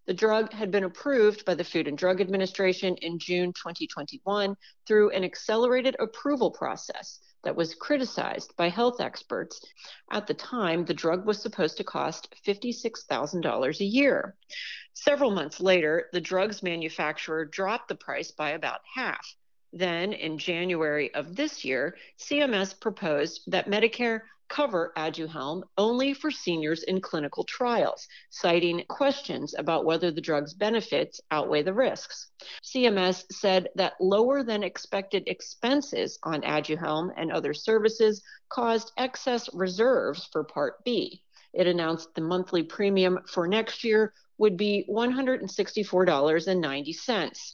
The 0.05 0.13
drug 0.13 0.51
had 0.51 0.69
been 0.69 0.83
approved 0.83 1.45
by 1.45 1.55
the 1.55 1.63
Food 1.63 1.87
and 1.87 1.97
Drug 1.97 2.19
Administration 2.19 2.95
in 2.97 3.17
June 3.19 3.53
2021 3.53 4.55
through 4.85 5.09
an 5.11 5.23
accelerated 5.23 5.95
approval 5.99 6.51
process 6.51 7.19
that 7.43 7.55
was 7.55 7.73
criticized 7.73 8.53
by 8.57 8.69
health 8.69 8.99
experts. 8.99 9.59
At 10.11 10.27
the 10.27 10.33
time, 10.33 10.85
the 10.85 10.93
drug 10.93 11.25
was 11.25 11.41
supposed 11.41 11.77
to 11.77 11.83
cost 11.83 12.35
$56,000 12.45 13.79
a 13.79 13.85
year. 13.85 14.35
Several 14.93 15.31
months 15.31 15.59
later, 15.59 16.09
the 16.11 16.21
drug's 16.21 16.61
manufacturer 16.61 17.45
dropped 17.45 17.87
the 17.87 17.95
price 17.95 18.31
by 18.31 18.51
about 18.51 18.81
half 18.93 19.35
then, 19.75 20.13
in 20.13 20.37
January 20.37 21.13
of 21.13 21.35
this 21.35 21.65
year, 21.65 21.97
CMS 22.17 22.79
proposed 22.79 23.41
that 23.47 23.67
Medicare 23.67 24.21
cover 24.47 24.93
Aduhelm 24.95 25.63
only 25.77 26.13
for 26.13 26.31
seniors 26.31 26.83
in 26.83 27.01
clinical 27.01 27.43
trials, 27.43 28.07
citing 28.29 28.85
questions 28.87 29.53
about 29.57 29.83
whether 29.83 30.11
the 30.11 30.21
drug's 30.21 30.53
benefits 30.53 31.19
outweigh 31.29 31.61
the 31.61 31.73
risks. 31.73 32.29
CMS 32.63 33.25
said 33.31 33.67
that 33.75 33.99
lower 33.99 34.43
than 34.43 34.63
expected 34.63 35.23
expenses 35.27 36.17
on 36.23 36.41
Aduhelm 36.43 37.11
and 37.17 37.29
other 37.31 37.53
services 37.53 38.23
caused 38.47 38.93
excess 38.97 39.53
reserves 39.53 40.25
for 40.31 40.45
Part 40.45 40.85
B. 40.85 41.21
It 41.53 41.67
announced 41.67 42.15
the 42.15 42.21
monthly 42.21 42.63
premium 42.63 43.19
for 43.27 43.45
next 43.45 43.83
year 43.83 44.13
would 44.37 44.55
be 44.55 44.85
$164.90 44.89 47.53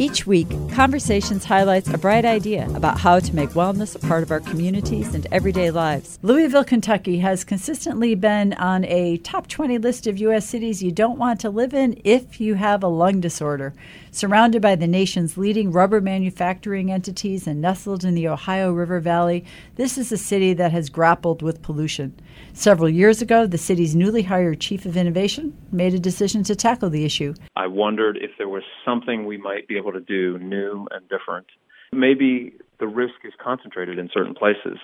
Each 0.00 0.26
week, 0.26 0.48
Conversations 0.72 1.44
highlights 1.44 1.90
a 1.90 1.98
bright 1.98 2.24
idea 2.24 2.66
about 2.74 3.00
how 3.00 3.20
to 3.20 3.36
make 3.36 3.50
wellness 3.50 3.94
a 3.94 3.98
part 3.98 4.22
of 4.22 4.30
our 4.30 4.40
communities 4.40 5.14
and 5.14 5.26
everyday 5.30 5.70
lives. 5.70 6.18
Louisville, 6.22 6.64
Kentucky 6.64 7.18
has 7.18 7.44
consistently 7.44 8.14
been 8.14 8.54
on 8.54 8.86
a 8.86 9.18
top 9.18 9.46
20 9.46 9.76
list 9.76 10.06
of 10.06 10.16
U.S. 10.16 10.48
cities 10.48 10.82
you 10.82 10.90
don't 10.90 11.18
want 11.18 11.38
to 11.40 11.50
live 11.50 11.74
in 11.74 12.00
if 12.02 12.40
you 12.40 12.54
have 12.54 12.82
a 12.82 12.88
lung 12.88 13.20
disorder. 13.20 13.74
Surrounded 14.10 14.62
by 14.62 14.74
the 14.74 14.86
nation's 14.86 15.36
leading 15.36 15.70
rubber 15.70 16.00
manufacturing 16.00 16.90
entities 16.90 17.46
and 17.46 17.60
nestled 17.60 18.02
in 18.02 18.14
the 18.14 18.26
Ohio 18.26 18.72
River 18.72 19.00
Valley, 19.00 19.44
this 19.76 19.98
is 19.98 20.10
a 20.10 20.16
city 20.16 20.54
that 20.54 20.72
has 20.72 20.88
grappled 20.88 21.42
with 21.42 21.60
pollution. 21.60 22.18
Several 22.52 22.88
years 22.88 23.22
ago, 23.22 23.46
the 23.46 23.58
city's 23.58 23.94
newly 23.94 24.22
hired 24.22 24.60
chief 24.60 24.84
of 24.84 24.96
innovation 24.96 25.56
made 25.72 25.94
a 25.94 25.98
decision 25.98 26.42
to 26.44 26.56
tackle 26.56 26.90
the 26.90 27.04
issue. 27.04 27.34
I 27.56 27.66
wondered 27.66 28.16
if 28.16 28.32
there 28.38 28.48
was 28.48 28.64
something 28.84 29.24
we 29.24 29.38
might 29.38 29.68
be 29.68 29.76
able 29.76 29.92
to 29.92 30.00
do 30.00 30.38
new 30.38 30.86
and 30.90 31.08
different. 31.08 31.46
Maybe 31.92 32.54
the 32.78 32.86
risk 32.86 33.14
is 33.24 33.32
concentrated 33.42 33.98
in 33.98 34.10
certain 34.12 34.34
places. 34.34 34.78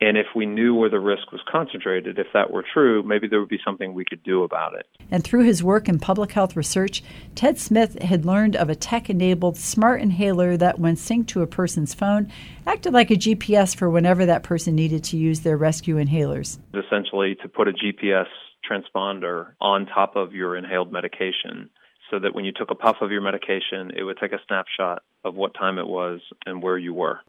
And 0.00 0.16
if 0.16 0.26
we 0.36 0.46
knew 0.46 0.76
where 0.76 0.88
the 0.88 1.00
risk 1.00 1.32
was 1.32 1.40
concentrated, 1.50 2.18
if 2.18 2.28
that 2.32 2.52
were 2.52 2.64
true, 2.72 3.02
maybe 3.02 3.26
there 3.26 3.40
would 3.40 3.48
be 3.48 3.58
something 3.64 3.94
we 3.94 4.04
could 4.04 4.22
do 4.22 4.44
about 4.44 4.74
it. 4.74 4.86
And 5.10 5.24
through 5.24 5.42
his 5.42 5.62
work 5.62 5.88
in 5.88 5.98
public 5.98 6.32
health 6.32 6.54
research, 6.54 7.02
Ted 7.34 7.58
Smith 7.58 8.00
had 8.00 8.24
learned 8.24 8.54
of 8.54 8.70
a 8.70 8.76
tech 8.76 9.10
enabled 9.10 9.56
smart 9.56 10.00
inhaler 10.00 10.56
that, 10.56 10.78
when 10.78 10.94
synced 10.94 11.26
to 11.28 11.42
a 11.42 11.48
person's 11.48 11.94
phone, 11.94 12.30
acted 12.64 12.92
like 12.92 13.10
a 13.10 13.16
GPS 13.16 13.74
for 13.74 13.90
whenever 13.90 14.24
that 14.26 14.44
person 14.44 14.76
needed 14.76 15.02
to 15.04 15.16
use 15.16 15.40
their 15.40 15.56
rescue 15.56 15.96
inhalers. 15.96 16.58
Essentially, 16.72 17.34
to 17.42 17.48
put 17.48 17.66
a 17.66 17.72
GPS 17.72 18.26
transponder 18.70 19.52
on 19.60 19.86
top 19.86 20.14
of 20.14 20.32
your 20.32 20.56
inhaled 20.56 20.92
medication 20.92 21.70
so 22.10 22.18
that 22.18 22.34
when 22.34 22.44
you 22.44 22.52
took 22.52 22.70
a 22.70 22.74
puff 22.74 22.96
of 23.00 23.10
your 23.10 23.20
medication, 23.20 23.90
it 23.96 24.02
would 24.02 24.18
take 24.18 24.32
a 24.32 24.38
snapshot 24.46 25.02
of 25.24 25.34
what 25.34 25.54
time 25.54 25.78
it 25.78 25.86
was 25.86 26.20
and 26.46 26.62
where 26.62 26.78
you 26.78 26.94
were. 26.94 27.20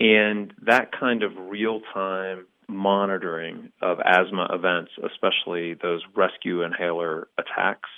And 0.00 0.52
that 0.64 0.90
kind 0.98 1.22
of 1.22 1.32
real 1.36 1.80
time 1.92 2.46
monitoring 2.68 3.72
of 3.82 3.98
asthma 4.04 4.48
events, 4.52 4.92
especially 5.04 5.74
those 5.74 6.02
rescue 6.14 6.62
inhaler 6.62 7.28
attacks, 7.38 7.88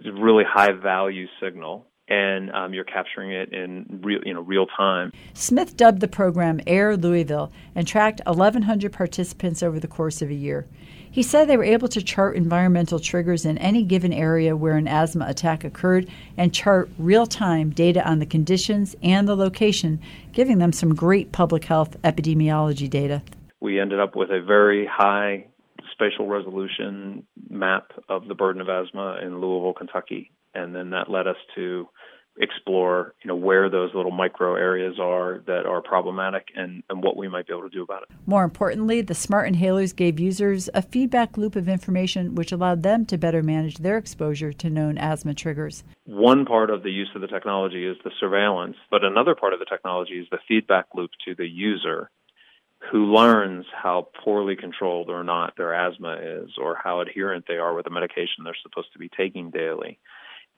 is 0.00 0.06
a 0.06 0.20
really 0.20 0.44
high 0.46 0.72
value 0.72 1.26
signal. 1.42 1.86
And 2.08 2.50
um, 2.52 2.72
you're 2.72 2.84
capturing 2.84 3.32
it 3.32 3.52
in 3.52 4.00
real, 4.02 4.20
you 4.24 4.32
know, 4.32 4.40
real 4.40 4.66
time. 4.66 5.12
Smith 5.34 5.76
dubbed 5.76 6.00
the 6.00 6.08
program 6.08 6.60
Air 6.66 6.96
Louisville 6.96 7.52
and 7.74 7.86
tracked 7.86 8.22
1,100 8.24 8.92
participants 8.92 9.62
over 9.62 9.78
the 9.78 9.88
course 9.88 10.22
of 10.22 10.30
a 10.30 10.34
year. 10.34 10.66
He 11.10 11.22
said 11.22 11.48
they 11.48 11.56
were 11.56 11.64
able 11.64 11.88
to 11.88 12.02
chart 12.02 12.36
environmental 12.36 12.98
triggers 12.98 13.44
in 13.44 13.58
any 13.58 13.82
given 13.82 14.12
area 14.12 14.56
where 14.56 14.76
an 14.76 14.86
asthma 14.86 15.26
attack 15.26 15.64
occurred 15.64 16.08
and 16.36 16.54
chart 16.54 16.90
real 16.98 17.26
time 17.26 17.70
data 17.70 18.06
on 18.08 18.18
the 18.18 18.26
conditions 18.26 18.94
and 19.02 19.26
the 19.26 19.36
location, 19.36 20.00
giving 20.32 20.58
them 20.58 20.72
some 20.72 20.94
great 20.94 21.32
public 21.32 21.64
health 21.64 22.00
epidemiology 22.02 22.88
data. 22.88 23.22
We 23.60 23.80
ended 23.80 24.00
up 24.00 24.14
with 24.14 24.30
a 24.30 24.42
very 24.42 24.86
high 24.86 25.46
spatial 25.92 26.28
resolution 26.28 27.26
map 27.48 27.90
of 28.08 28.28
the 28.28 28.34
burden 28.34 28.60
of 28.60 28.68
asthma 28.68 29.18
in 29.22 29.40
Louisville, 29.40 29.74
Kentucky. 29.74 30.30
And 30.54 30.74
then 30.74 30.90
that 30.90 31.10
led 31.10 31.26
us 31.26 31.36
to 31.56 31.88
explore, 32.40 33.14
you 33.22 33.28
know, 33.28 33.34
where 33.34 33.68
those 33.68 33.94
little 33.94 34.10
micro 34.10 34.54
areas 34.54 34.98
are 35.00 35.42
that 35.46 35.66
are 35.66 35.82
problematic 35.82 36.48
and, 36.54 36.82
and 36.88 37.02
what 37.02 37.16
we 37.16 37.28
might 37.28 37.46
be 37.46 37.52
able 37.52 37.68
to 37.68 37.74
do 37.74 37.82
about 37.82 38.02
it. 38.02 38.08
More 38.26 38.44
importantly, 38.44 39.00
the 39.00 39.14
smart 39.14 39.52
inhalers 39.52 39.94
gave 39.94 40.20
users 40.20 40.68
a 40.74 40.82
feedback 40.82 41.36
loop 41.36 41.56
of 41.56 41.68
information 41.68 42.34
which 42.34 42.52
allowed 42.52 42.82
them 42.82 43.06
to 43.06 43.18
better 43.18 43.42
manage 43.42 43.78
their 43.78 43.96
exposure 43.96 44.52
to 44.52 44.70
known 44.70 44.98
asthma 44.98 45.34
triggers. 45.34 45.84
One 46.04 46.44
part 46.44 46.70
of 46.70 46.82
the 46.82 46.90
use 46.90 47.10
of 47.14 47.20
the 47.20 47.28
technology 47.28 47.86
is 47.86 47.96
the 48.04 48.10
surveillance, 48.18 48.76
but 48.90 49.04
another 49.04 49.34
part 49.34 49.52
of 49.52 49.58
the 49.58 49.66
technology 49.66 50.14
is 50.14 50.26
the 50.30 50.38
feedback 50.46 50.86
loop 50.94 51.10
to 51.24 51.34
the 51.34 51.48
user 51.48 52.10
who 52.92 53.12
learns 53.12 53.66
how 53.72 54.08
poorly 54.24 54.54
controlled 54.54 55.10
or 55.10 55.24
not 55.24 55.56
their 55.56 55.74
asthma 55.74 56.16
is 56.22 56.50
or 56.60 56.76
how 56.82 57.00
adherent 57.00 57.44
they 57.48 57.56
are 57.56 57.74
with 57.74 57.84
the 57.84 57.90
medication 57.90 58.44
they're 58.44 58.56
supposed 58.62 58.92
to 58.92 59.00
be 59.00 59.10
taking 59.16 59.50
daily 59.50 59.98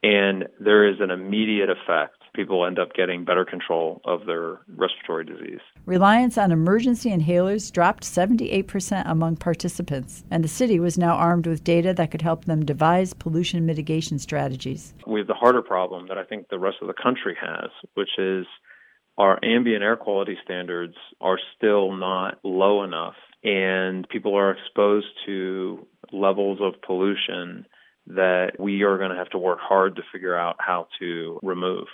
and 0.02 0.48
there 0.58 0.88
is 0.88 0.96
an 1.00 1.10
immediate 1.10 1.68
effect. 1.68 2.14
People 2.34 2.64
end 2.64 2.78
up 2.78 2.94
getting 2.94 3.24
better 3.24 3.44
control 3.44 4.00
of 4.04 4.24
their 4.24 4.60
respiratory 4.76 5.24
disease. 5.24 5.60
Reliance 5.84 6.38
on 6.38 6.52
emergency 6.52 7.10
inhalers 7.10 7.72
dropped 7.72 8.04
78% 8.04 9.02
among 9.06 9.36
participants, 9.36 10.24
and 10.30 10.44
the 10.44 10.48
city 10.48 10.78
was 10.78 10.96
now 10.96 11.14
armed 11.14 11.46
with 11.46 11.64
data 11.64 11.92
that 11.94 12.10
could 12.10 12.22
help 12.22 12.44
them 12.44 12.64
devise 12.64 13.12
pollution 13.12 13.66
mitigation 13.66 14.18
strategies. 14.18 14.94
We 15.06 15.20
have 15.20 15.26
the 15.26 15.34
harder 15.34 15.62
problem 15.62 16.06
that 16.08 16.18
I 16.18 16.24
think 16.24 16.48
the 16.48 16.58
rest 16.58 16.78
of 16.80 16.86
the 16.86 16.94
country 16.94 17.36
has, 17.40 17.70
which 17.94 18.10
is 18.16 18.46
our 19.18 19.38
ambient 19.44 19.82
air 19.82 19.96
quality 19.96 20.38
standards 20.44 20.94
are 21.20 21.38
still 21.56 21.92
not 21.92 22.38
low 22.44 22.84
enough, 22.84 23.16
and 23.42 24.08
people 24.08 24.36
are 24.36 24.52
exposed 24.52 25.08
to 25.26 25.86
levels 26.12 26.58
of 26.62 26.80
pollution 26.80 27.66
that 28.06 28.58
we 28.58 28.82
are 28.82 28.98
going 28.98 29.10
to 29.10 29.16
have 29.16 29.30
to 29.30 29.38
work 29.38 29.58
hard 29.60 29.96
to 29.96 30.02
figure 30.12 30.36
out 30.36 30.56
how 30.58 30.88
to 30.98 31.38
remove. 31.42 31.86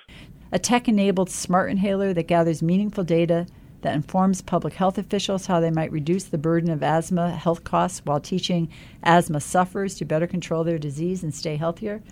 A 0.53 0.59
tech 0.59 0.89
enabled 0.89 1.31
smart 1.31 1.71
inhaler 1.71 2.13
that 2.15 2.29
gathers 2.29 2.63
meaningful 2.63 3.05
data 3.05 3.47
that 3.83 3.95
informs 3.95 4.41
public 4.41 4.75
health 4.75 4.99
officials 4.99 5.47
how 5.47 5.61
they 5.61 5.71
might 5.71 5.93
reduce 5.93 6.25
the 6.25 6.39
burden 6.39 6.71
of 6.71 6.83
asthma 6.83 7.31
health 7.31 7.65
costs 7.65 8.01
while 8.05 8.21
teaching 8.21 8.69
asthma 9.03 9.41
sufferers 9.41 9.95
to 9.97 10.05
better 10.05 10.27
control 10.27 10.65
their 10.65 10.79
disease 10.79 11.23
and 11.23 11.35
stay 11.35 11.57
healthier. 11.57 12.03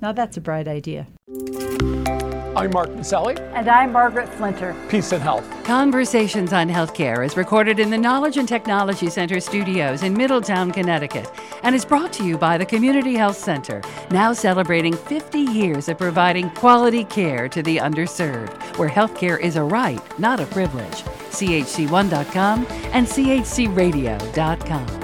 Now 0.00 0.12
that's 0.12 0.36
a 0.36 0.40
bright 0.40 0.66
idea. 0.66 1.06
I'm 2.54 2.70
Mark 2.70 2.90
Masselli. 2.90 3.38
And 3.54 3.66
I'm 3.66 3.92
Margaret 3.92 4.28
Flinter. 4.28 4.76
Peace 4.90 5.12
and 5.12 5.22
health. 5.22 5.48
Conversations 5.64 6.52
on 6.52 6.68
Healthcare 6.68 7.24
is 7.24 7.34
recorded 7.34 7.78
in 7.78 7.88
the 7.88 7.96
Knowledge 7.96 8.36
and 8.36 8.46
Technology 8.46 9.08
Center 9.08 9.40
studios 9.40 10.02
in 10.02 10.12
Middletown, 10.12 10.70
Connecticut, 10.70 11.30
and 11.62 11.74
is 11.74 11.86
brought 11.86 12.12
to 12.14 12.24
you 12.24 12.36
by 12.36 12.58
the 12.58 12.66
Community 12.66 13.14
Health 13.14 13.38
Center, 13.38 13.80
now 14.10 14.34
celebrating 14.34 14.94
50 14.94 15.38
years 15.38 15.88
of 15.88 15.96
providing 15.96 16.50
quality 16.50 17.04
care 17.04 17.48
to 17.48 17.62
the 17.62 17.78
underserved, 17.78 18.76
where 18.76 18.88
healthcare 18.88 19.40
is 19.40 19.56
a 19.56 19.62
right, 19.62 20.02
not 20.18 20.38
a 20.38 20.46
privilege. 20.46 21.02
CHC1.com 21.32 22.66
and 22.92 23.06
CHCRadio.com. 23.06 25.01